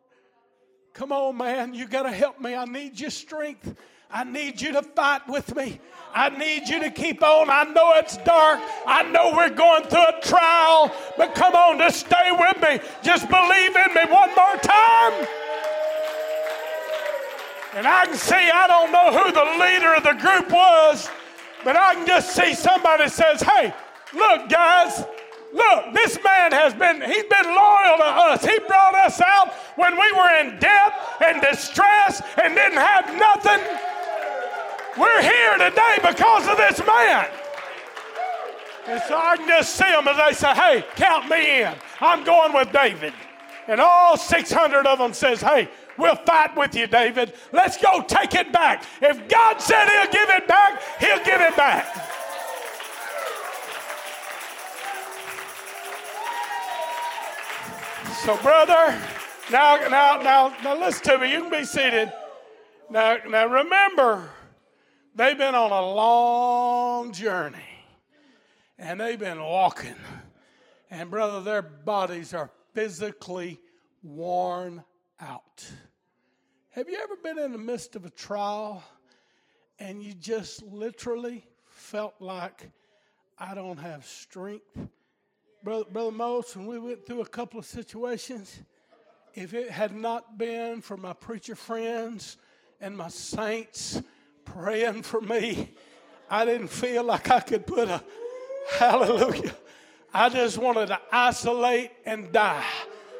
Come 0.92 1.12
on, 1.12 1.36
man, 1.36 1.74
you 1.74 1.86
got 1.86 2.04
to 2.04 2.12
help 2.12 2.40
me. 2.40 2.54
I 2.54 2.64
need 2.64 2.98
your 2.98 3.10
strength. 3.10 3.74
I 4.10 4.24
need 4.24 4.60
you 4.60 4.72
to 4.72 4.82
fight 4.82 5.28
with 5.28 5.54
me. 5.56 5.80
I 6.14 6.30
need 6.30 6.68
you 6.68 6.80
to 6.80 6.90
keep 6.90 7.22
on. 7.22 7.50
I 7.50 7.64
know 7.64 7.92
it's 7.96 8.16
dark. 8.18 8.60
I 8.86 9.02
know 9.02 9.32
we're 9.36 9.50
going 9.50 9.84
through 9.84 10.06
a 10.06 10.20
trial, 10.22 10.94
but 11.18 11.34
come 11.34 11.54
on, 11.54 11.78
just 11.78 12.00
stay 12.00 12.30
with 12.30 12.56
me. 12.62 12.80
Just 13.02 13.28
believe 13.28 13.76
in 13.76 13.94
me 13.94 14.10
one 14.10 14.30
more 14.34 14.56
time. 14.62 15.26
And 17.74 17.86
I 17.86 18.06
can 18.06 18.14
see, 18.16 18.34
I 18.34 18.66
don't 18.66 18.90
know 18.90 19.12
who 19.12 19.32
the 19.32 19.44
leader 19.60 19.92
of 19.92 20.02
the 20.04 20.14
group 20.14 20.50
was, 20.50 21.10
but 21.62 21.76
I 21.76 21.94
can 21.94 22.06
just 22.06 22.34
see 22.34 22.54
somebody 22.54 23.08
says, 23.08 23.42
Hey, 23.42 23.74
look, 24.14 24.48
guys, 24.48 25.04
look, 25.52 25.92
this 25.92 26.16
man 26.24 26.52
has 26.52 26.72
been, 26.72 27.02
he's 27.02 27.24
been 27.24 27.44
loyal 27.44 27.98
to 27.98 28.32
us. 28.32 28.44
He 28.44 28.58
brought 28.60 28.94
us 28.94 29.20
out 29.20 29.52
when 29.76 29.92
we 29.92 30.12
were 30.12 30.40
in 30.40 30.58
debt 30.58 30.92
and 31.26 31.42
distress 31.42 32.22
and 32.42 32.54
didn't 32.54 32.78
have 32.78 33.14
nothing. 33.18 33.60
We're 34.98 35.22
here 35.22 35.52
today 35.58 35.98
because 36.02 36.48
of 36.48 36.56
this 36.56 36.84
man. 36.86 37.28
And 38.88 39.02
so 39.02 39.16
I 39.16 39.36
can 39.36 39.48
just 39.48 39.74
see 39.74 39.84
them 39.84 40.06
as 40.08 40.16
they 40.16 40.32
say, 40.32 40.54
hey, 40.54 40.84
count 40.94 41.28
me 41.28 41.62
in. 41.62 41.74
I'm 42.00 42.24
going 42.24 42.52
with 42.52 42.72
David. 42.72 43.12
And 43.68 43.80
all 43.80 44.16
600 44.16 44.86
of 44.86 44.98
them 44.98 45.12
says, 45.12 45.40
hey, 45.40 45.68
we'll 45.98 46.14
fight 46.14 46.56
with 46.56 46.74
you, 46.74 46.86
David. 46.86 47.34
Let's 47.52 47.76
go 47.76 48.02
take 48.02 48.34
it 48.34 48.52
back. 48.52 48.84
If 49.02 49.28
God 49.28 49.60
said 49.60 49.88
he'll 49.88 50.12
give 50.12 50.30
it 50.30 50.46
back, 50.46 50.80
he'll 51.00 51.24
give 51.24 51.40
it 51.40 51.56
back. 51.56 51.84
So, 58.24 58.36
brother, 58.38 58.98
now, 59.52 59.76
now, 59.88 60.20
now, 60.22 60.56
now, 60.62 60.80
listen 60.80 61.02
to 61.12 61.18
me. 61.18 61.32
You 61.32 61.42
can 61.42 61.50
be 61.50 61.64
seated. 61.64 62.12
Now, 62.90 63.18
now, 63.28 63.46
remember, 63.46 64.28
They've 65.16 65.38
been 65.38 65.54
on 65.54 65.72
a 65.72 65.94
long 65.94 67.10
journey 67.10 67.56
and 68.78 69.00
they've 69.00 69.18
been 69.18 69.40
walking. 69.40 69.94
And, 70.90 71.10
brother, 71.10 71.40
their 71.40 71.62
bodies 71.62 72.34
are 72.34 72.50
physically 72.74 73.58
worn 74.02 74.84
out. 75.18 75.66
Have 76.72 76.90
you 76.90 76.98
ever 77.02 77.16
been 77.16 77.38
in 77.38 77.52
the 77.52 77.58
midst 77.58 77.96
of 77.96 78.04
a 78.04 78.10
trial 78.10 78.84
and 79.78 80.02
you 80.02 80.12
just 80.12 80.62
literally 80.64 81.46
felt 81.64 82.16
like, 82.20 82.68
I 83.38 83.54
don't 83.54 83.78
have 83.78 84.04
strength? 84.04 84.78
Brother, 85.64 85.86
Brother 85.90 86.12
Moats, 86.12 86.54
when 86.54 86.66
we 86.66 86.78
went 86.78 87.06
through 87.06 87.22
a 87.22 87.26
couple 87.26 87.58
of 87.58 87.64
situations, 87.64 88.60
if 89.32 89.54
it 89.54 89.70
had 89.70 89.94
not 89.96 90.36
been 90.36 90.82
for 90.82 90.98
my 90.98 91.14
preacher 91.14 91.54
friends 91.54 92.36
and 92.82 92.94
my 92.94 93.08
saints, 93.08 94.02
praying 94.46 95.02
for 95.02 95.20
me. 95.20 95.70
I 96.30 96.44
didn't 96.44 96.68
feel 96.68 97.04
like 97.04 97.30
I 97.30 97.40
could 97.40 97.66
put 97.66 97.88
a 97.88 98.02
hallelujah. 98.78 99.54
I 100.14 100.28
just 100.30 100.56
wanted 100.56 100.86
to 100.86 101.00
isolate 101.12 101.90
and 102.06 102.32
die. 102.32 102.64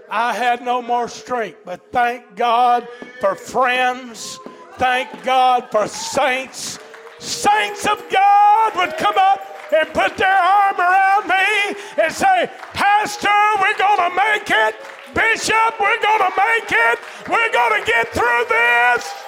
I 0.09 0.33
had 0.33 0.65
no 0.65 0.81
more 0.81 1.09
strength, 1.09 1.59
but 1.65 1.93
thank 1.93 2.37
God 2.37 2.89
for 3.21 3.35
friends. 3.35 4.39
Thank 4.79 5.25
God 5.25 5.69
for 5.71 5.87
saints. 5.89 6.79
Saints 7.19 7.87
of 7.87 8.03
God 8.11 8.77
would 8.77 8.97
come 8.97 9.15
up 9.19 9.41
and 9.73 9.89
put 9.93 10.17
their 10.17 10.29
arm 10.29 10.79
around 10.79 11.29
me 11.29 11.77
and 12.03 12.13
say, 12.13 12.51
Pastor, 12.73 13.29
we're 13.61 13.79
going 13.79 14.11
to 14.11 14.17
make 14.17 14.51
it. 14.51 14.75
Bishop, 15.15 15.81
we're 15.81 16.03
going 16.03 16.31
to 16.31 16.33
make 16.37 16.71
it. 16.71 16.99
We're 17.29 17.53
going 17.53 17.81
to 17.81 17.87
get 17.87 18.09
through 18.09 18.45
this. 18.49 19.26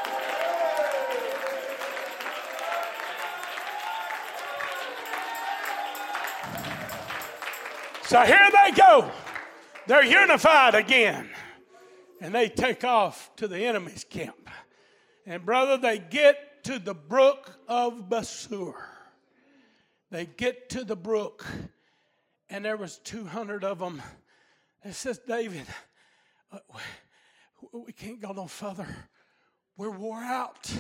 So 8.08 8.22
here 8.22 8.48
they 8.50 8.70
go. 8.70 9.10
They're 9.86 10.02
unified 10.02 10.74
again. 10.74 11.28
And 12.22 12.34
they 12.34 12.48
take 12.48 12.82
off 12.82 13.30
to 13.36 13.46
the 13.46 13.58
enemy's 13.58 14.02
camp. 14.02 14.48
And 15.26 15.44
brother, 15.44 15.76
they 15.76 15.98
get 15.98 16.64
to 16.64 16.78
the 16.78 16.94
brook 16.94 17.52
of 17.68 18.08
Besor. 18.08 18.72
They 20.10 20.24
get 20.24 20.70
to 20.70 20.84
the 20.84 20.96
brook, 20.96 21.44
and 22.48 22.64
there 22.64 22.78
was 22.78 22.96
200 23.04 23.62
of 23.62 23.78
them. 23.78 24.00
It 24.82 24.94
says, 24.94 25.20
David, 25.28 25.66
uh, 26.50 26.60
we 27.72 27.92
can't 27.92 28.22
go 28.22 28.32
no 28.32 28.46
further. 28.46 28.88
We're 29.76 29.90
wore 29.90 30.22
out. 30.22 30.72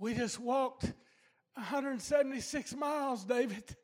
We 0.00 0.14
just 0.14 0.40
walked 0.40 0.92
176 1.54 2.74
miles, 2.74 3.22
David. 3.22 3.76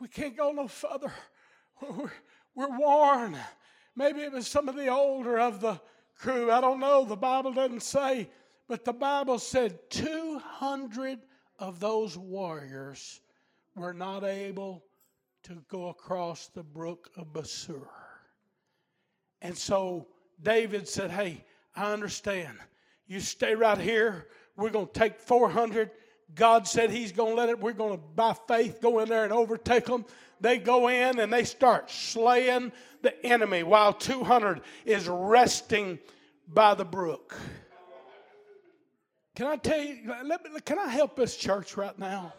We 0.00 0.08
can't 0.08 0.34
go 0.34 0.52
no 0.52 0.66
further. 0.66 1.12
We're, 2.54 2.78
worn. 2.78 3.36
Maybe 3.96 4.20
it 4.20 4.32
was 4.32 4.46
some 4.46 4.68
of 4.68 4.76
the 4.76 4.88
older 4.88 5.38
of 5.38 5.60
the 5.60 5.80
crew. 6.16 6.50
I 6.50 6.60
don't 6.60 6.80
know. 6.80 7.04
The 7.04 7.16
Bible 7.16 7.52
doesn't 7.52 7.82
say. 7.82 8.28
But 8.68 8.84
the 8.84 8.92
Bible 8.92 9.38
said 9.38 9.78
200 9.90 11.18
of 11.58 11.80
those 11.80 12.16
warriors 12.16 13.20
were 13.74 13.92
not 13.92 14.24
able 14.24 14.84
to 15.44 15.62
go 15.68 15.88
across 15.88 16.48
the 16.48 16.62
brook 16.62 17.10
of 17.16 17.32
Besor. 17.32 17.88
And 19.40 19.56
so 19.56 20.06
David 20.42 20.88
said, 20.88 21.10
Hey, 21.10 21.44
I 21.74 21.92
understand. 21.92 22.56
You 23.06 23.20
stay 23.20 23.54
right 23.54 23.78
here. 23.78 24.28
We're 24.56 24.70
going 24.70 24.86
to 24.86 24.92
take 24.92 25.18
400. 25.18 25.90
God 26.34 26.66
said 26.66 26.90
He's 26.90 27.12
going 27.12 27.34
to 27.34 27.36
let 27.36 27.48
it. 27.48 27.60
We're 27.60 27.72
going 27.72 27.98
to, 27.98 28.02
by 28.14 28.34
faith, 28.48 28.80
go 28.80 29.00
in 29.00 29.08
there 29.08 29.24
and 29.24 29.32
overtake 29.32 29.86
them. 29.86 30.04
They 30.42 30.58
go 30.58 30.88
in 30.88 31.20
and 31.20 31.32
they 31.32 31.44
start 31.44 31.88
slaying 31.88 32.72
the 33.00 33.24
enemy 33.24 33.62
while 33.62 33.92
200 33.92 34.60
is 34.84 35.08
resting 35.08 36.00
by 36.48 36.74
the 36.74 36.84
brook. 36.84 37.36
Can 39.36 39.46
I 39.46 39.56
tell 39.56 39.80
you, 39.80 40.12
let 40.24 40.42
me, 40.42 40.50
can 40.64 40.80
I 40.80 40.88
help 40.88 41.14
this 41.14 41.36
church 41.36 41.76
right 41.76 41.96
now? 41.96 42.34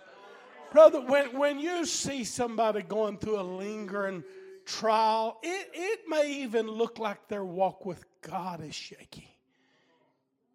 Brother, 0.74 1.00
when, 1.00 1.38
when 1.38 1.60
you 1.60 1.86
see 1.86 2.26
somebody 2.26 2.82
going 2.82 3.18
through 3.18 3.40
a 3.40 3.42
lingering 3.42 4.24
trial, 4.66 5.40
it, 5.42 5.70
it 5.74 6.00
may 6.10 6.30
even 6.42 6.68
look 6.68 7.00
like 7.00 7.30
their 7.30 7.46
walk 7.46 7.86
with 7.86 8.04
God 8.22 8.62
is 8.62 8.76
shaky. 8.76 9.30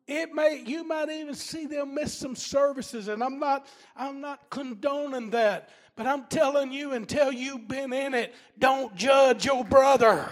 It 0.07 0.35
may 0.35 0.63
you 0.67 0.85
might 0.85 1.11
even 1.11 1.35
see 1.35 1.67
them 1.67 1.95
miss 1.95 2.15
some 2.15 2.35
services, 2.35 3.09
and 3.09 3.23
I'm 3.23 3.39
not 3.39 3.67
I'm 3.95 4.23
not 4.23 4.49
condoning 4.49 5.31
that, 5.31 5.69
but 5.99 6.07
I'm 6.07 6.23
telling 6.27 6.71
you 6.71 6.93
until 6.93 7.33
you've 7.33 7.67
been 7.67 7.93
in 7.93 8.15
it, 8.15 8.33
don't 8.61 8.95
judge 8.95 9.45
your 9.45 9.65
brother. 9.65 10.31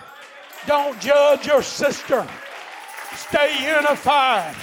Don't 0.69 0.99
judge 1.01 1.45
your 1.45 1.61
sister. 1.61 2.25
Stay 3.17 3.75
unified. 3.75 4.55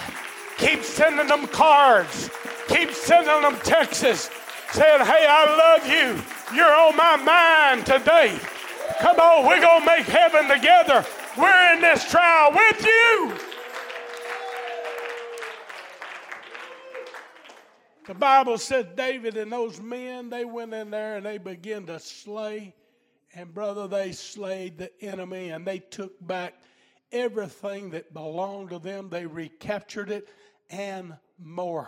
Keep 0.57 0.81
sending 0.81 1.27
them 1.27 1.45
cards. 1.47 2.29
Keep 2.69 2.91
sending 2.91 3.41
them 3.41 3.57
texts 3.63 4.29
saying, 4.71 5.05
Hey, 5.05 5.25
I 5.27 5.75
love 5.75 5.85
you. 5.85 6.55
You're 6.55 6.73
on 6.73 6.95
my 6.95 7.17
mind 7.17 7.85
today. 7.85 8.39
Come 9.01 9.17
on, 9.17 9.45
we're 9.45 9.59
going 9.59 9.81
to 9.81 9.85
make 9.85 10.05
heaven 10.05 10.47
together. 10.47 11.05
We're 11.37 11.73
in 11.73 11.81
this 11.81 12.09
trial 12.09 12.53
with 12.53 12.85
you. 12.85 13.52
The 18.05 18.13
Bible 18.13 18.57
said 18.57 18.97
David 18.97 19.37
and 19.37 19.51
those 19.51 19.79
men, 19.79 20.29
they 20.29 20.43
went 20.43 20.73
in 20.73 20.91
there 20.91 21.15
and 21.15 21.25
they 21.25 21.37
began 21.37 21.85
to 21.85 21.99
slay. 21.99 22.75
And 23.33 23.53
brother, 23.53 23.87
they 23.87 24.11
slayed 24.11 24.77
the 24.77 24.91
enemy 25.01 25.49
and 25.49 25.65
they 25.65 25.79
took 25.79 26.13
back 26.25 26.55
everything 27.11 27.91
that 27.91 28.13
belonged 28.13 28.71
to 28.71 28.79
them. 28.79 29.09
They 29.09 29.25
recaptured 29.25 30.11
it 30.11 30.27
and 30.69 31.15
more. 31.41 31.87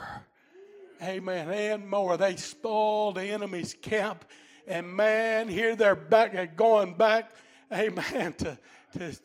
Amen. 1.03 1.49
And 1.49 1.89
more. 1.89 2.15
They 2.15 2.37
spoiled 2.37 3.15
the 3.15 3.25
enemy's 3.25 3.73
camp. 3.73 4.23
And 4.67 4.87
man, 4.87 5.49
here 5.49 5.75
they're 5.75 5.95
back 5.95 6.55
going 6.55 6.93
back, 6.93 7.31
amen, 7.71 8.33
to, 8.33 8.57
to 8.93 9.15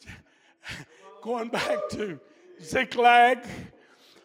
going 1.22 1.48
back 1.48 1.79
to 1.90 2.18
Ziklag 2.62 3.46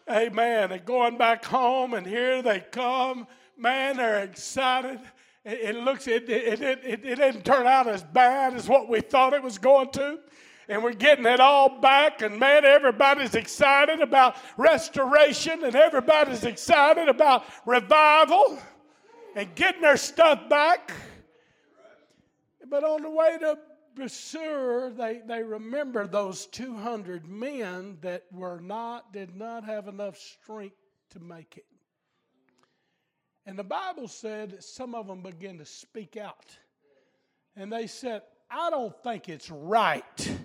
Amen. 0.08 0.70
And 0.70 0.84
going 0.84 1.18
back 1.18 1.44
home, 1.44 1.94
and 1.94 2.06
here 2.06 2.40
they 2.40 2.60
come. 2.60 3.26
Man, 3.58 3.96
they're 3.96 4.22
excited. 4.22 5.00
It, 5.44 5.74
it 5.74 5.76
looks, 5.76 6.06
it, 6.06 6.28
it, 6.28 6.62
it, 6.62 6.84
it, 6.84 7.04
it 7.04 7.14
didn't 7.16 7.44
turn 7.44 7.66
out 7.66 7.88
as 7.88 8.04
bad 8.04 8.54
as 8.54 8.68
what 8.68 8.88
we 8.88 9.00
thought 9.00 9.32
it 9.32 9.42
was 9.42 9.58
going 9.58 9.90
to. 9.92 10.20
And 10.68 10.82
we're 10.82 10.94
getting 10.94 11.26
it 11.26 11.38
all 11.38 11.80
back, 11.80 12.22
and 12.22 12.40
man, 12.40 12.64
everybody's 12.64 13.36
excited 13.36 14.00
about 14.00 14.36
restoration, 14.56 15.62
and 15.62 15.76
everybody's 15.76 16.42
excited 16.42 17.08
about 17.08 17.44
revival 17.64 18.58
and 19.36 19.54
getting 19.54 19.80
their 19.80 19.96
stuff 19.96 20.48
back. 20.48 20.92
But 22.68 22.82
on 22.82 23.02
the 23.02 23.10
way 23.10 23.38
to 23.38 23.58
Besor, 23.96 24.94
they, 24.96 25.22
they 25.26 25.42
remember 25.42 26.06
those 26.06 26.46
200 26.46 27.26
men 27.26 27.98
that 28.02 28.24
were 28.30 28.60
not, 28.60 29.12
did 29.12 29.34
not 29.34 29.64
have 29.64 29.88
enough 29.88 30.16
strength 30.18 30.76
to 31.10 31.20
make 31.20 31.56
it. 31.56 31.64
And 33.46 33.58
the 33.58 33.64
Bible 33.64 34.08
said 34.08 34.50
that 34.50 34.64
some 34.64 34.94
of 34.94 35.06
them 35.06 35.22
began 35.22 35.58
to 35.58 35.64
speak 35.64 36.16
out. 36.16 36.56
And 37.56 37.72
they 37.72 37.86
said, 37.86 38.22
I 38.50 38.70
don't 38.70 38.94
think 39.02 39.28
it's 39.28 39.50
right 39.50 40.36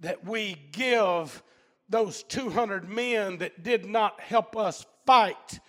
that 0.00 0.24
we 0.24 0.56
give 0.72 1.42
those 1.88 2.22
200 2.22 2.88
men 2.88 3.38
that 3.38 3.62
did 3.62 3.84
not 3.84 4.20
help 4.20 4.56
us 4.56 4.86
fight, 5.04 5.60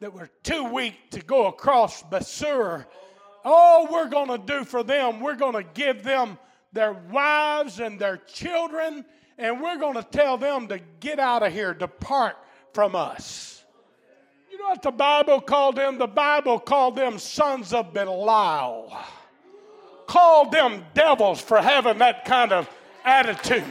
that 0.00 0.12
were 0.12 0.30
too 0.42 0.64
weak 0.64 0.94
to 1.10 1.20
go 1.20 1.46
across 1.46 2.02
Besor 2.04 2.86
all 3.44 3.86
we're 3.86 4.08
going 4.08 4.28
to 4.28 4.38
do 4.38 4.64
for 4.64 4.82
them, 4.82 5.20
we're 5.20 5.36
going 5.36 5.54
to 5.54 5.62
give 5.74 6.02
them 6.02 6.38
their 6.72 6.92
wives 6.92 7.78
and 7.78 8.00
their 8.00 8.16
children, 8.16 9.04
and 9.38 9.60
we're 9.60 9.78
going 9.78 9.94
to 9.94 10.02
tell 10.02 10.38
them 10.38 10.66
to 10.68 10.80
get 11.00 11.18
out 11.18 11.42
of 11.42 11.52
here, 11.52 11.74
depart 11.74 12.36
from 12.72 12.96
us. 12.96 13.64
You 14.50 14.58
know 14.58 14.68
what 14.68 14.82
the 14.82 14.90
Bible 14.90 15.40
called 15.40 15.76
them? 15.76 15.98
The 15.98 16.06
Bible 16.06 16.58
called 16.58 16.96
them 16.96 17.18
sons 17.18 17.72
of 17.72 17.92
Belial. 17.92 18.96
Called 20.06 20.52
them 20.52 20.84
devils 20.94 21.40
for 21.40 21.58
having 21.60 21.98
that 21.98 22.24
kind 22.24 22.52
of 22.52 22.68
attitude. 23.04 23.64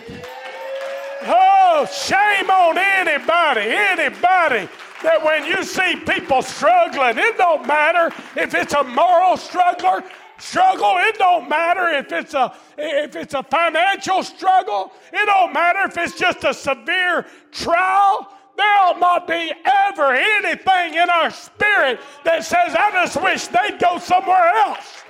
Oh, 1.26 1.88
shame 1.92 2.50
on 2.50 2.78
anybody, 2.78 3.62
anybody 3.62 4.70
that 5.04 5.24
when 5.24 5.46
you 5.46 5.64
see 5.64 5.96
people 5.98 6.42
struggling, 6.42 7.18
it 7.18 7.38
don't 7.38 7.68
matter 7.68 8.14
if 8.36 8.54
it's 8.54 8.74
a 8.74 8.84
moral 8.84 9.38
struggler, 9.38 10.04
struggle, 10.40 10.96
it 11.00 11.18
don't 11.18 11.50
matter 11.50 11.90
if 11.90 12.12
it's 12.12 12.34
a 12.34 12.56
if 12.78 13.16
it's 13.16 13.34
a 13.34 13.44
financial 13.44 14.24
struggle, 14.24 14.92
it 15.12 15.26
don't 15.26 15.54
matter 15.54 15.82
if 15.84 15.98
it's 15.98 16.18
just 16.18 16.44
a 16.44 16.54
severe 16.54 17.26
trial. 17.52 18.30
There 18.56 18.78
will 18.86 19.00
not 19.00 19.28
be 19.28 19.52
ever 19.66 20.14
anything 20.14 20.94
in 20.94 21.10
our 21.10 21.32
spirit 21.32 22.00
that 22.24 22.44
says, 22.46 22.76
I 22.78 22.92
just 22.92 23.22
wish 23.22 23.48
they'd 23.48 23.80
go 23.80 23.98
somewhere 23.98 24.48
else. 24.48 25.04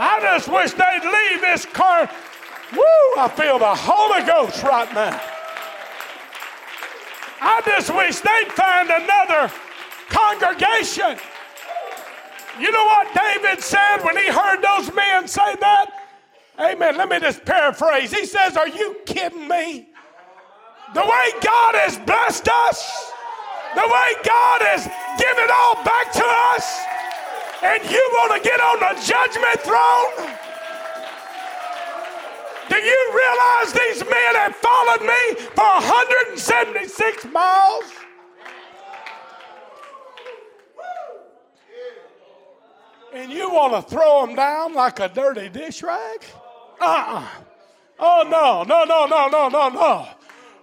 I 0.00 0.20
just 0.20 0.48
wish 0.48 0.72
they'd 0.72 1.04
leave 1.04 1.40
this 1.40 1.64
car. 1.64 2.10
Woo, 2.72 2.82
I 3.18 3.32
feel 3.36 3.58
the 3.58 3.74
Holy 3.74 4.26
Ghost 4.26 4.62
right 4.64 4.92
now. 4.92 5.20
I 7.44 7.60
just 7.66 7.92
wish 7.92 8.20
they'd 8.20 8.52
find 8.52 8.88
another 8.88 9.52
congregation. 10.08 11.18
You 12.60 12.70
know 12.70 12.84
what 12.84 13.08
David 13.12 13.60
said 13.60 13.98
when 14.04 14.16
he 14.16 14.30
heard 14.30 14.62
those 14.62 14.94
men 14.94 15.26
say 15.26 15.56
that? 15.58 15.90
Amen. 16.60 16.96
Let 16.96 17.08
me 17.08 17.18
just 17.18 17.44
paraphrase. 17.44 18.12
He 18.12 18.26
says, 18.26 18.56
Are 18.56 18.68
you 18.68 18.96
kidding 19.06 19.48
me? 19.48 19.88
The 20.94 21.00
way 21.00 21.26
God 21.42 21.74
has 21.82 21.98
blessed 21.98 22.46
us, 22.48 23.10
the 23.74 23.90
way 23.90 24.08
God 24.22 24.62
has 24.62 24.86
given 25.18 25.48
all 25.50 25.82
back 25.82 26.12
to 26.12 26.24
us, 26.54 26.78
and 27.64 27.82
you 27.90 28.02
want 28.14 28.38
to 28.38 28.48
get 28.48 28.60
on 28.60 28.78
the 28.78 28.94
judgment 29.02 29.58
throne? 29.66 30.51
Do 32.68 32.76
you 32.76 33.10
realize 33.14 33.72
these 33.72 34.04
men 34.08 34.34
have 34.36 34.56
followed 34.56 35.02
me 35.02 35.34
for 35.54 35.64
176 35.64 37.24
miles? 37.26 37.84
And 43.14 43.30
you 43.30 43.50
want 43.50 43.74
to 43.74 43.94
throw 43.94 44.26
them 44.26 44.34
down 44.34 44.74
like 44.74 44.98
a 45.00 45.08
dirty 45.08 45.48
dish 45.48 45.82
rag? 45.82 46.24
Uh 46.80 46.84
uh-uh. 46.84 47.18
uh 47.18 47.28
Oh, 48.04 48.26
no, 48.28 48.64
no, 48.64 48.84
no, 48.84 49.06
no, 49.06 49.28
no, 49.28 49.48
no, 49.48 49.68
no. 49.68 50.08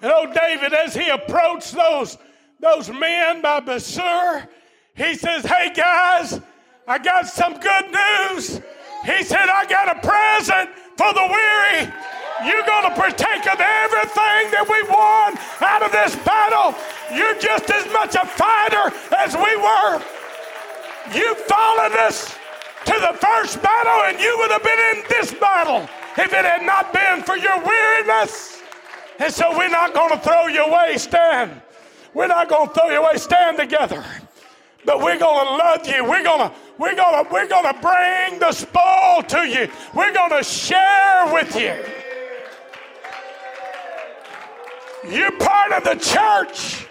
And 0.01 0.11
oh, 0.13 0.33
David, 0.33 0.73
as 0.73 0.93
he 0.93 1.07
approached 1.07 1.73
those, 1.73 2.17
those 2.59 2.89
men 2.89 3.41
by 3.41 3.61
Besor, 3.61 4.47
he 4.95 5.15
says, 5.15 5.45
Hey, 5.45 5.71
guys, 5.73 6.41
I 6.87 6.97
got 6.97 7.27
some 7.27 7.59
good 7.59 7.85
news. 7.91 8.59
He 9.05 9.23
said, 9.23 9.47
I 9.47 9.65
got 9.69 9.95
a 9.95 10.05
present 10.05 10.69
for 10.99 11.13
the 11.13 11.23
weary. 11.31 11.87
You're 12.43 12.67
going 12.67 12.83
to 12.83 12.91
partake 12.91 13.47
of 13.47 13.55
everything 13.55 14.51
that 14.51 14.67
we 14.67 14.83
won 14.91 15.39
out 15.63 15.79
of 15.79 15.95
this 15.95 16.11
battle. 16.27 16.75
You're 17.15 17.39
just 17.39 17.71
as 17.71 17.87
much 17.95 18.19
a 18.19 18.27
fighter 18.27 18.91
as 19.15 19.31
we 19.31 19.55
were. 19.55 19.95
You 21.15 21.35
followed 21.47 21.95
us 22.03 22.35
to 22.83 22.95
the 22.99 23.15
first 23.15 23.63
battle, 23.63 24.11
and 24.11 24.19
you 24.19 24.35
would 24.39 24.51
have 24.51 24.63
been 24.63 24.83
in 24.91 25.03
this 25.07 25.33
battle 25.33 25.87
if 26.19 26.33
it 26.35 26.43
had 26.43 26.67
not 26.67 26.91
been 26.91 27.23
for 27.23 27.37
your 27.37 27.63
weariness. 27.63 28.61
And 29.19 29.33
so 29.33 29.57
we're 29.57 29.69
not 29.69 29.93
going 29.93 30.11
to 30.11 30.19
throw 30.19 30.47
you 30.47 30.65
away. 30.65 30.97
Stand. 30.97 31.61
We're 32.13 32.27
not 32.27 32.49
going 32.49 32.67
to 32.67 32.73
throw 32.73 32.89
you 32.89 32.99
away. 32.99 33.15
Stand 33.15 33.57
together. 33.57 34.03
But 34.89 35.01
we're 35.01 35.19
going 35.19 35.45
to 35.45 35.51
love 35.53 35.87
you. 35.87 36.03
We're 36.03 36.23
going 36.23 36.49
to 36.49 36.55
we're 36.79 36.95
going 36.95 37.23
to 37.23 37.31
we're 37.31 37.47
going 37.47 37.71
to 37.71 37.79
bring 37.79 38.39
the 38.39 38.51
spoil 38.51 39.21
to 39.21 39.47
you. 39.47 39.69
We're 39.93 40.11
going 40.11 40.31
to 40.31 40.43
share 40.43 41.31
with 41.31 41.55
you. 41.55 41.75
You're 45.07 45.37
part 45.37 45.73
of 45.73 45.83
the 45.83 45.93
church. 45.93 46.87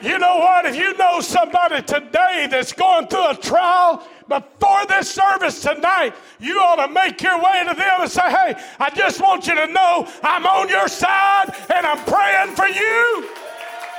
You 0.00 0.18
know 0.18 0.38
what? 0.38 0.66
If 0.66 0.74
you 0.74 0.96
know 0.96 1.20
somebody 1.20 1.82
today 1.82 2.48
that's 2.50 2.72
going 2.72 3.06
through 3.06 3.30
a 3.30 3.36
trial 3.36 4.04
before 4.26 4.84
this 4.86 5.08
service 5.08 5.62
tonight, 5.62 6.14
you 6.40 6.58
ought 6.58 6.84
to 6.84 6.92
make 6.92 7.22
your 7.22 7.40
way 7.40 7.62
to 7.68 7.74
them 7.76 8.00
and 8.00 8.10
say, 8.10 8.28
Hey, 8.28 8.60
I 8.80 8.90
just 8.90 9.20
want 9.20 9.46
you 9.46 9.54
to 9.54 9.68
know 9.68 10.08
I'm 10.24 10.44
on 10.46 10.68
your 10.68 10.88
side 10.88 11.54
and 11.72 11.86
I'm 11.86 12.04
praying 12.06 12.56
for 12.56 12.66
you. 12.66 13.28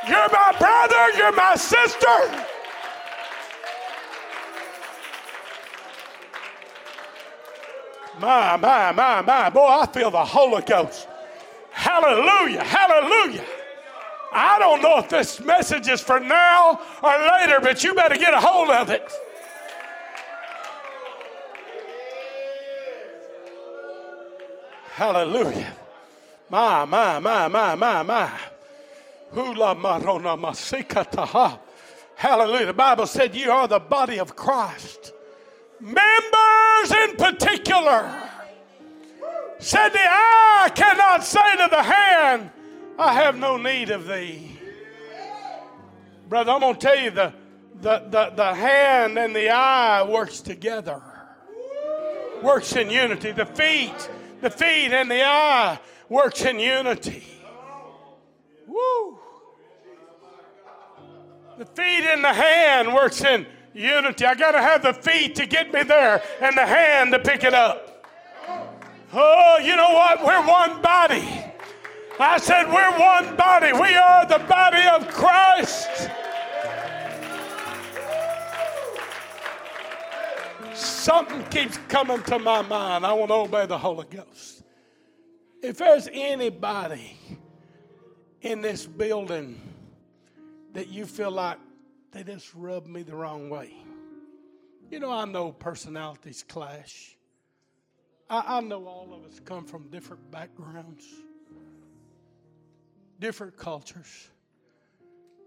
You're 0.06 0.30
my 0.34 0.54
brother, 0.60 1.18
you're 1.18 1.32
my 1.32 1.56
sister. 1.56 2.46
My, 8.20 8.58
my, 8.58 8.92
my, 8.92 9.22
my. 9.22 9.50
Boy, 9.50 9.66
I 9.68 9.86
feel 9.88 10.12
the 10.12 10.24
Holy 10.24 10.62
Ghost. 10.64 11.08
Hallelujah, 11.72 12.64
hallelujah. 12.64 13.46
I 14.32 14.60
don't 14.60 14.82
know 14.82 15.00
if 15.00 15.10
this 15.10 15.40
message 15.40 15.88
is 15.88 16.02
for 16.02 16.20
now 16.20 16.80
or 17.02 17.18
later, 17.40 17.60
but 17.62 17.84
you 17.84 17.94
better 17.94 18.18
get 18.18 18.34
a 18.34 18.40
hold 18.40 18.70
of 18.70 18.90
it. 18.90 19.12
Hallelujah. 24.94 25.74
My, 26.50 26.86
my, 26.86 27.20
my, 27.20 27.48
my, 27.50 27.76
my, 27.76 28.04
my. 28.04 28.32
Hula 29.32 29.76
marona 29.76 30.40
masikataha. 30.40 31.60
Hallelujah. 32.16 32.68
The 32.68 32.74
Bible 32.74 33.08
said 33.08 33.36
you 33.36 33.52
are 33.52 33.68
the 33.68 33.80
body 33.80 34.20
of 34.20 34.36
Christ. 34.38 35.12
Members 35.80 36.92
in 37.04 37.16
particular 37.18 38.30
said 39.60 39.90
the 39.90 40.00
eye 40.00 40.72
cannot 40.74 41.24
say 41.24 41.56
to 41.58 41.68
the 41.70 41.84
hand, 41.84 42.50
I 42.98 43.14
have 43.14 43.38
no 43.38 43.58
need 43.58 43.90
of 43.90 44.08
thee. 44.08 44.60
Brother, 46.30 46.52
I'm 46.52 46.62
going 46.62 46.76
to 46.76 46.80
tell 46.80 47.00
you 47.00 47.12
the, 47.12 47.34
the, 47.82 48.00
the, 48.10 48.34
the 48.36 48.54
hand 48.54 49.18
and 49.18 49.36
the 49.36 49.50
eye 49.50 50.04
works 50.04 50.42
together. 50.42 51.02
Works 52.42 52.76
in 52.76 52.90
unity. 52.90 53.32
The 53.32 53.46
feet, 53.46 54.10
the 54.42 54.50
feet 54.50 54.92
and 54.92 55.10
the 55.10 55.24
eye 55.24 55.80
works 56.10 56.44
in 56.44 56.60
unity. 56.60 57.24
Woo. 58.68 59.20
The 61.58 61.66
feet 61.66 62.04
and 62.06 62.24
the 62.24 62.34
hand 62.34 62.94
works 62.94 63.24
in 63.24 63.46
unity. 63.76 64.26
I 64.26 64.34
got 64.34 64.54
to 64.54 64.62
have 64.62 64.82
the 64.82 64.94
feet 64.94 65.36
to 65.36 65.46
get 65.46 65.74
me 65.74 65.84
there 65.84 66.24
and 66.42 66.58
the 66.58 66.66
hand 66.66 67.12
to 67.12 67.20
pick 67.20 67.44
it 67.44 67.54
up. 67.54 68.06
Oh, 69.14 69.60
you 69.62 69.76
know 69.76 69.94
what? 69.94 70.26
We're 70.26 70.48
one 70.48 70.82
body. 70.82 71.24
I 72.20 72.38
said, 72.38 72.68
We're 72.68 72.98
one 72.98 73.36
body. 73.36 73.74
We 73.74 73.96
are 73.96 74.26
the 74.26 74.40
body 74.40 74.88
of 74.88 75.08
Christ. 75.10 76.10
Something 80.74 81.44
keeps 81.46 81.78
coming 81.88 82.22
to 82.24 82.40
my 82.40 82.62
mind. 82.64 83.06
I 83.06 83.14
want 83.14 83.30
to 83.30 83.36
obey 83.36 83.66
the 83.66 83.78
Holy 83.78 84.06
Ghost. 84.10 84.64
If 85.62 85.78
there's 85.78 86.10
anybody 86.12 87.18
in 88.42 88.62
this 88.62 88.86
building 88.86 89.62
that 90.74 90.90
you 90.90 91.06
feel 91.06 91.32
like 91.32 91.58
they 92.16 92.24
just 92.24 92.56
rub 92.56 92.88
me 92.88 93.04
the 93.04 93.14
wrong 93.14 93.50
way, 93.50 93.74
you 94.90 95.00
know, 95.02 95.12
I 95.12 95.26
know 95.26 95.52
personalities 95.52 96.46
clash. 96.48 97.18
I, 98.30 98.58
I 98.58 98.62
know 98.62 98.88
all 98.88 99.14
of 99.14 99.30
us 99.30 99.42
come 99.44 99.66
from 99.66 99.90
different 99.90 100.32
backgrounds, 100.32 101.06
different 103.20 103.58
cultures. 103.58 104.30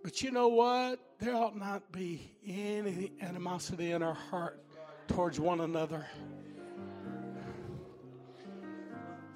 But 0.04 0.20
you 0.20 0.30
know 0.30 0.48
what? 0.48 1.00
There 1.18 1.34
ought 1.34 1.56
not 1.56 1.90
be 1.90 2.30
any 2.46 3.12
animosity 3.22 3.92
in 3.92 4.02
our 4.02 4.12
heart 4.12 4.62
towards 5.08 5.40
one 5.40 5.60
another. 5.60 6.06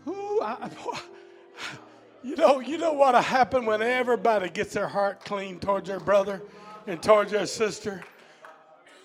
I, 0.07 0.71
you 2.23 2.37
know, 2.37 2.61
you 2.61 2.77
know 2.77 2.93
what 2.93 3.15
happened 3.25 3.67
when 3.67 3.81
everybody 3.81 4.51
gets 4.51 4.75
their 4.75 4.89
heart 4.89 5.25
clean 5.25 5.59
towards 5.61 5.89
their 5.89 6.01
brother 6.01 6.43
and 6.87 7.03
towards 7.03 7.33
your 7.33 7.47
sister? 7.47 8.03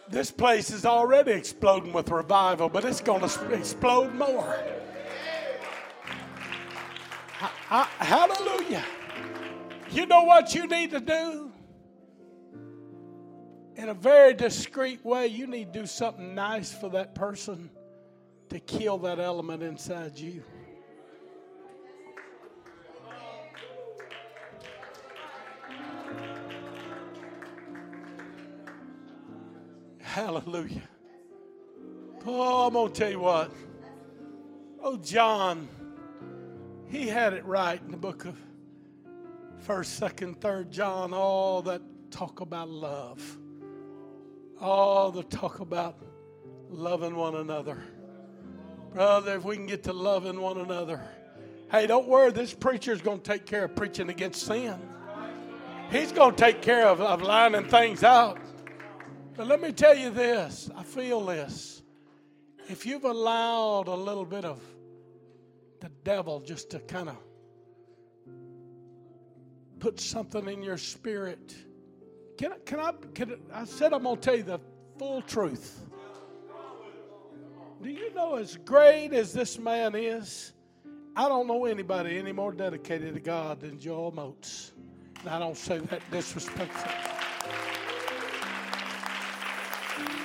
This 0.10 0.32
place 0.32 0.70
is 0.70 0.86
already 0.86 1.32
exploding 1.32 1.92
with 1.92 2.10
revival, 2.10 2.70
but 2.70 2.86
it's 2.86 3.02
going 3.02 3.28
to 3.28 3.54
explode 3.54 4.14
more. 4.16 4.58
I, 7.42 7.50
I, 7.70 8.04
hallelujah. 8.04 8.84
You 9.92 10.06
know 10.06 10.24
what 10.24 10.56
you 10.56 10.68
need 10.68 10.92
to 10.92 11.00
do? 11.00 11.52
In 13.76 13.90
a 13.90 13.94
very 13.94 14.34
discreet 14.34 15.04
way, 15.06 15.28
you 15.28 15.46
need 15.46 15.74
to 15.74 15.82
do 15.82 15.86
something 15.86 16.34
nice 16.34 16.74
for 16.74 16.90
that 16.90 17.14
person 17.14 17.70
to 18.50 18.60
kill 18.60 18.98
that 19.00 19.20
element 19.20 19.62
inside 19.62 20.18
you. 20.18 20.42
Hallelujah. 30.18 30.82
Oh, 32.26 32.66
I'm 32.66 32.74
going 32.74 32.92
to 32.92 33.00
tell 33.00 33.12
you 33.12 33.20
what. 33.20 33.52
Oh, 34.82 34.98
John, 34.98 35.68
he 36.88 37.08
had 37.08 37.34
it 37.34 37.46
right 37.46 37.80
in 37.80 37.92
the 37.92 37.98
book 37.98 38.26
of 38.26 38.36
1st, 39.68 40.10
2nd, 40.16 40.38
3rd 40.40 40.72
John, 40.72 41.14
all 41.14 41.62
that 41.62 41.84
talk 42.10 42.42
about 42.42 42.68
love. 42.68 43.38
All 44.60 45.12
the 45.12 45.22
talk 45.22 45.60
about 45.60 46.00
loving 46.68 47.16
one 47.16 47.36
another. 47.36 47.78
Brother, 48.96 49.36
if 49.36 49.44
we 49.44 49.56
can 49.56 49.68
get 49.68 49.84
to 49.84 49.94
loving 49.94 50.42
one 50.42 50.58
another. 50.58 51.00
Hey, 51.70 51.86
don't 51.86 52.08
worry, 52.08 52.32
this 52.32 52.56
preacher 52.56 52.92
is 52.92 53.02
going 53.02 53.22
to 53.22 53.32
take 53.34 53.46
care 53.46 53.66
of 53.66 53.76
preaching 53.76 54.10
against 54.10 54.48
sin. 54.48 54.80
He's 55.92 56.12
going 56.12 56.34
to 56.34 56.44
take 56.44 56.64
care 56.64 56.88
of, 56.88 57.02
of 57.02 57.22
lining 57.22 57.66
things 57.66 58.04
out. 58.04 58.40
But 59.38 59.46
let 59.46 59.62
me 59.62 59.72
tell 59.72 59.96
you 59.96 60.10
this 60.10 60.70
I 60.76 60.84
feel 60.84 61.24
this. 61.24 61.84
If 62.70 62.86
you've 62.86 63.06
allowed 63.06 63.88
a 63.88 63.96
little 63.96 64.26
bit 64.26 64.44
of 64.44 64.60
the 65.80 65.90
devil 66.04 66.40
just 66.40 66.72
to 66.72 66.80
kind 66.80 67.08
of 67.08 67.18
put 69.80 70.00
something 70.00 70.48
in 70.48 70.64
your 70.64 70.78
spirit, 70.78 71.56
can 72.38 72.54
I, 72.54 72.56
can 72.66 72.80
I, 72.80 72.92
can 73.14 73.38
I, 73.54 73.62
I 73.62 73.66
said 73.66 73.94
I'm 73.94 74.04
going 74.04 74.16
to 74.16 74.22
tell 74.22 74.36
you 74.36 74.44
the 74.44 74.60
full 74.98 75.22
truth. 75.22 75.86
Do 77.82 77.90
you 77.90 78.12
know 78.16 78.36
as 78.36 78.58
great 78.58 79.14
as 79.14 79.34
this 79.34 79.60
man 79.60 79.94
is, 79.94 80.54
I 81.16 81.30
don't 81.30 81.46
know 81.46 81.66
anybody 81.66 82.18
any 82.18 82.32
more 82.32 82.52
dedicated 82.52 83.14
to 83.14 83.20
God 83.20 83.62
than 83.62 83.80
Joel 83.80 84.12
Moats. 84.12 84.74
And 85.20 85.30
I 85.30 85.38
don't 85.38 85.56
say 85.56 85.78
that 85.78 86.02
disrespectfully. 86.12 87.17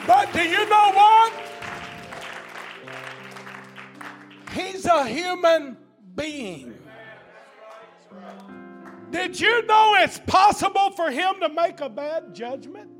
But 0.07 0.33
do 0.33 0.43
you 0.43 0.69
know 0.69 0.93
what? 0.93 1.33
He's 4.53 4.85
a 4.85 5.07
human 5.07 5.77
being. 6.15 6.75
Did 9.11 9.39
you 9.39 9.67
know 9.67 9.95
it's 9.99 10.19
possible 10.27 10.91
for 10.93 11.11
him 11.11 11.35
to 11.41 11.49
make 11.49 11.81
a 11.81 11.89
bad 11.89 12.35
judgment? 12.35 12.91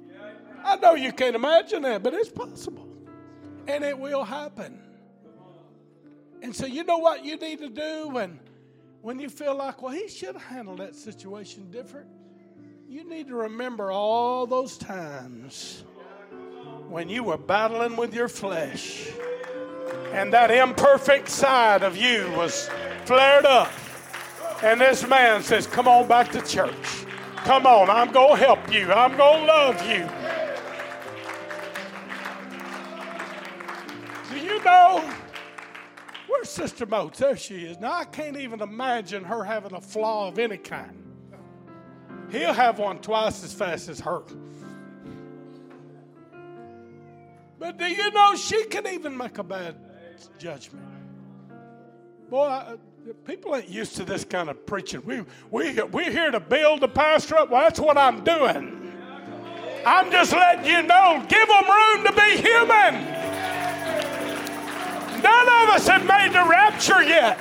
I 0.65 0.77
know 0.77 0.95
you 0.95 1.13
can't 1.13 1.35
imagine 1.35 1.83
that, 1.83 2.03
but 2.03 2.15
it's 2.15 2.29
possible. 2.29 2.89
And 3.67 3.83
it 3.83 3.99
will 3.99 4.25
happen. 4.25 4.79
And 6.43 6.55
so, 6.55 6.67
you 6.67 6.85
know 6.85 6.99
what 6.99 7.25
you 7.25 7.37
need 7.37 7.59
to 7.61 7.69
do 7.69 8.09
when, 8.09 8.39
when 9.01 9.19
you 9.19 9.29
feel 9.29 9.55
like, 9.57 9.81
well, 9.81 9.93
he 9.93 10.09
should 10.09 10.35
have 10.35 10.43
handled 10.43 10.79
that 10.79 10.95
situation 10.95 11.71
different? 11.71 12.09
You 12.89 13.09
need 13.09 13.29
to 13.29 13.35
remember 13.35 13.91
all 13.91 14.47
those 14.47 14.77
times 14.77 15.85
when 16.93 17.09
you 17.09 17.25
were 17.25 17.39
battling 17.39 17.97
with 17.97 18.13
your 18.13 18.29
flesh 18.29 19.09
And 20.13 20.31
that 20.35 20.51
imperfect 20.51 21.27
side 21.27 21.83
of 21.83 21.97
you 21.97 22.31
was 22.37 22.69
flared 23.07 23.47
up. 23.47 23.73
And 24.63 24.79
this 24.79 25.09
man 25.09 25.43
says, 25.43 25.67
Come 25.67 25.89
on 25.89 26.07
back 26.07 26.31
to 26.33 26.43
church. 26.43 27.07
Come 27.37 27.67
on, 27.67 27.89
I'm 27.89 28.13
going 28.13 28.37
to 28.37 28.45
help 28.45 28.71
you. 28.71 28.93
I'm 28.93 29.17
going 29.17 29.41
to 29.41 29.47
love 29.47 29.81
you. 29.89 30.07
Do 34.29 34.45
you 34.45 34.63
know? 34.63 35.03
Where's 36.29 36.51
Sister 36.51 36.85
Moats? 36.85 37.19
There 37.21 37.39
she 37.39 37.65
is. 37.65 37.79
Now, 37.79 37.95
I 37.95 38.05
can't 38.05 38.37
even 38.37 38.61
imagine 38.61 39.25
her 39.25 39.45
having 39.45 39.73
a 39.73 39.81
flaw 39.81 40.29
of 40.29 40.39
any 40.39 40.59
kind. 40.59 41.03
He'll 42.31 42.53
have 42.53 42.79
one 42.79 42.99
twice 42.99 43.43
as 43.43 43.55
fast 43.55 43.89
as 43.89 43.99
her. 44.01 44.23
But 47.63 47.79
do 47.79 47.87
you 47.87 48.11
know 48.11 48.35
she 48.35 48.65
can 48.65 48.89
even 48.89 49.17
make 49.17 49.39
a 49.39 49.45
bad 49.45 49.77
judgment? 50.37 50.85
Boy, 52.29 52.43
I, 52.43 52.75
people 53.25 53.55
ain't 53.55 53.69
used 53.69 53.95
to 53.99 54.05
this 54.05 54.25
kind 54.25 54.51
of 54.51 54.67
preaching. 54.67 55.01
We, 55.05 55.23
we, 55.53 55.81
we're 55.81 56.11
here 56.11 56.33
to 56.33 56.41
build 56.41 56.81
the 56.81 56.89
pastor 56.89 57.37
up. 57.37 57.51
Well, 57.51 57.63
that's 57.63 57.79
what 57.79 57.97
I'm 57.97 58.25
doing. 58.25 58.93
I'm 59.87 60.11
just 60.11 60.33
letting 60.33 60.65
you 60.69 60.83
know, 60.83 61.25
give 61.29 61.47
them 61.47 61.65
room 61.71 62.05
to 62.05 62.13
be 62.13 62.37
human. 62.43 63.05
None 65.23 65.47
of 65.47 65.69
us 65.69 65.87
have 65.87 66.05
made 66.05 66.33
the 66.33 66.45
rapture 66.45 67.05
yet. 67.05 67.39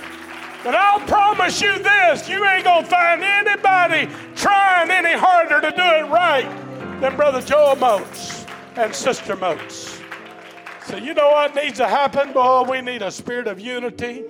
But 0.64 0.76
I'll 0.76 1.00
promise 1.08 1.60
you 1.64 1.80
this 1.80 2.30
you 2.30 2.46
ain't 2.46 2.64
going 2.64 2.84
to 2.84 2.90
find 2.92 3.24
anybody 3.24 4.08
trying 4.36 4.92
any 4.92 5.18
harder 5.18 5.62
to 5.62 5.72
do 5.72 5.82
it 5.82 6.12
right 6.12 6.46
than 7.02 7.16
Brother 7.16 7.42
Joel 7.42 7.76
Moats 7.78 8.46
and 8.76 8.94
Sister 8.94 9.36
Moats. 9.36 9.91
So, 10.86 10.98
you 10.98 11.14
know 11.14 11.30
what 11.30 11.56
needs 11.56 11.78
to 11.78 11.88
happen? 11.88 12.34
Boy, 12.34 12.64
we 12.64 12.82
need 12.82 13.02
a 13.02 13.12
spirit 13.12 13.48
of 13.48 13.60
unity 13.60 14.24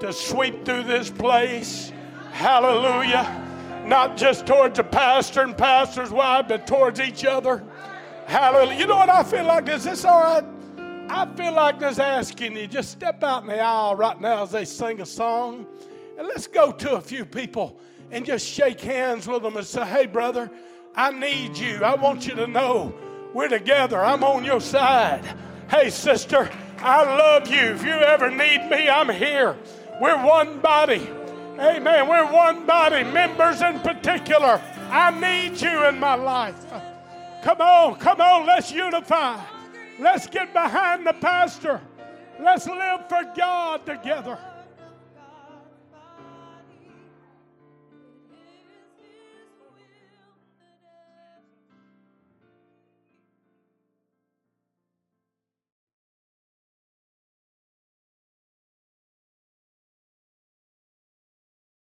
to 0.00 0.12
sweep 0.12 0.64
through 0.64 0.82
this 0.82 1.10
place. 1.10 1.92
Hallelujah. 2.32 3.84
Not 3.86 4.16
just 4.16 4.46
towards 4.46 4.76
the 4.76 4.84
pastor 4.84 5.42
and 5.42 5.56
pastor's 5.56 6.10
wife, 6.10 6.46
but 6.48 6.66
towards 6.66 7.00
each 7.00 7.24
other. 7.24 7.62
Hallelujah. 8.26 8.78
You 8.78 8.86
know 8.86 8.96
what 8.96 9.10
I 9.10 9.22
feel 9.22 9.44
like? 9.44 9.68
Is 9.68 9.84
this 9.84 10.04
all 10.04 10.20
right? 10.20 10.44
I 11.08 11.26
feel 11.36 11.52
like 11.52 11.78
just 11.78 12.00
asking 12.00 12.56
you, 12.56 12.66
just 12.66 12.90
step 12.90 13.22
out 13.22 13.42
in 13.42 13.48
the 13.48 13.60
aisle 13.60 13.94
right 13.94 14.20
now 14.20 14.42
as 14.42 14.50
they 14.50 14.64
sing 14.64 15.00
a 15.00 15.06
song. 15.06 15.66
And 16.18 16.26
let's 16.26 16.46
go 16.46 16.72
to 16.72 16.96
a 16.96 17.00
few 17.00 17.24
people 17.24 17.78
and 18.10 18.26
just 18.26 18.46
shake 18.46 18.80
hands 18.80 19.28
with 19.28 19.42
them 19.42 19.56
and 19.56 19.66
say, 19.66 19.84
hey, 19.84 20.06
brother, 20.06 20.50
I 20.96 21.10
need 21.12 21.56
you. 21.56 21.84
I 21.84 21.94
want 21.94 22.26
you 22.26 22.34
to 22.34 22.46
know 22.46 22.94
we're 23.32 23.48
together. 23.48 24.04
I'm 24.04 24.24
on 24.24 24.44
your 24.44 24.60
side. 24.60 25.24
Hey, 25.72 25.88
sister, 25.88 26.50
I 26.80 27.02
love 27.02 27.48
you. 27.48 27.58
If 27.58 27.82
you 27.82 27.92
ever 27.92 28.30
need 28.30 28.68
me, 28.68 28.90
I'm 28.90 29.08
here. 29.08 29.56
We're 30.02 30.22
one 30.22 30.60
body. 30.60 31.08
Amen. 31.58 32.08
We're 32.10 32.30
one 32.30 32.66
body, 32.66 33.04
members 33.04 33.62
in 33.62 33.80
particular. 33.80 34.60
I 34.90 35.18
need 35.18 35.58
you 35.58 35.86
in 35.86 35.98
my 35.98 36.14
life. 36.14 36.62
Come 37.42 37.62
on, 37.62 37.94
come 37.98 38.20
on, 38.20 38.46
let's 38.46 38.70
unify. 38.70 39.42
Let's 39.98 40.26
get 40.26 40.52
behind 40.52 41.06
the 41.06 41.14
pastor. 41.14 41.80
Let's 42.38 42.66
live 42.66 43.08
for 43.08 43.24
God 43.34 43.86
together. 43.86 44.38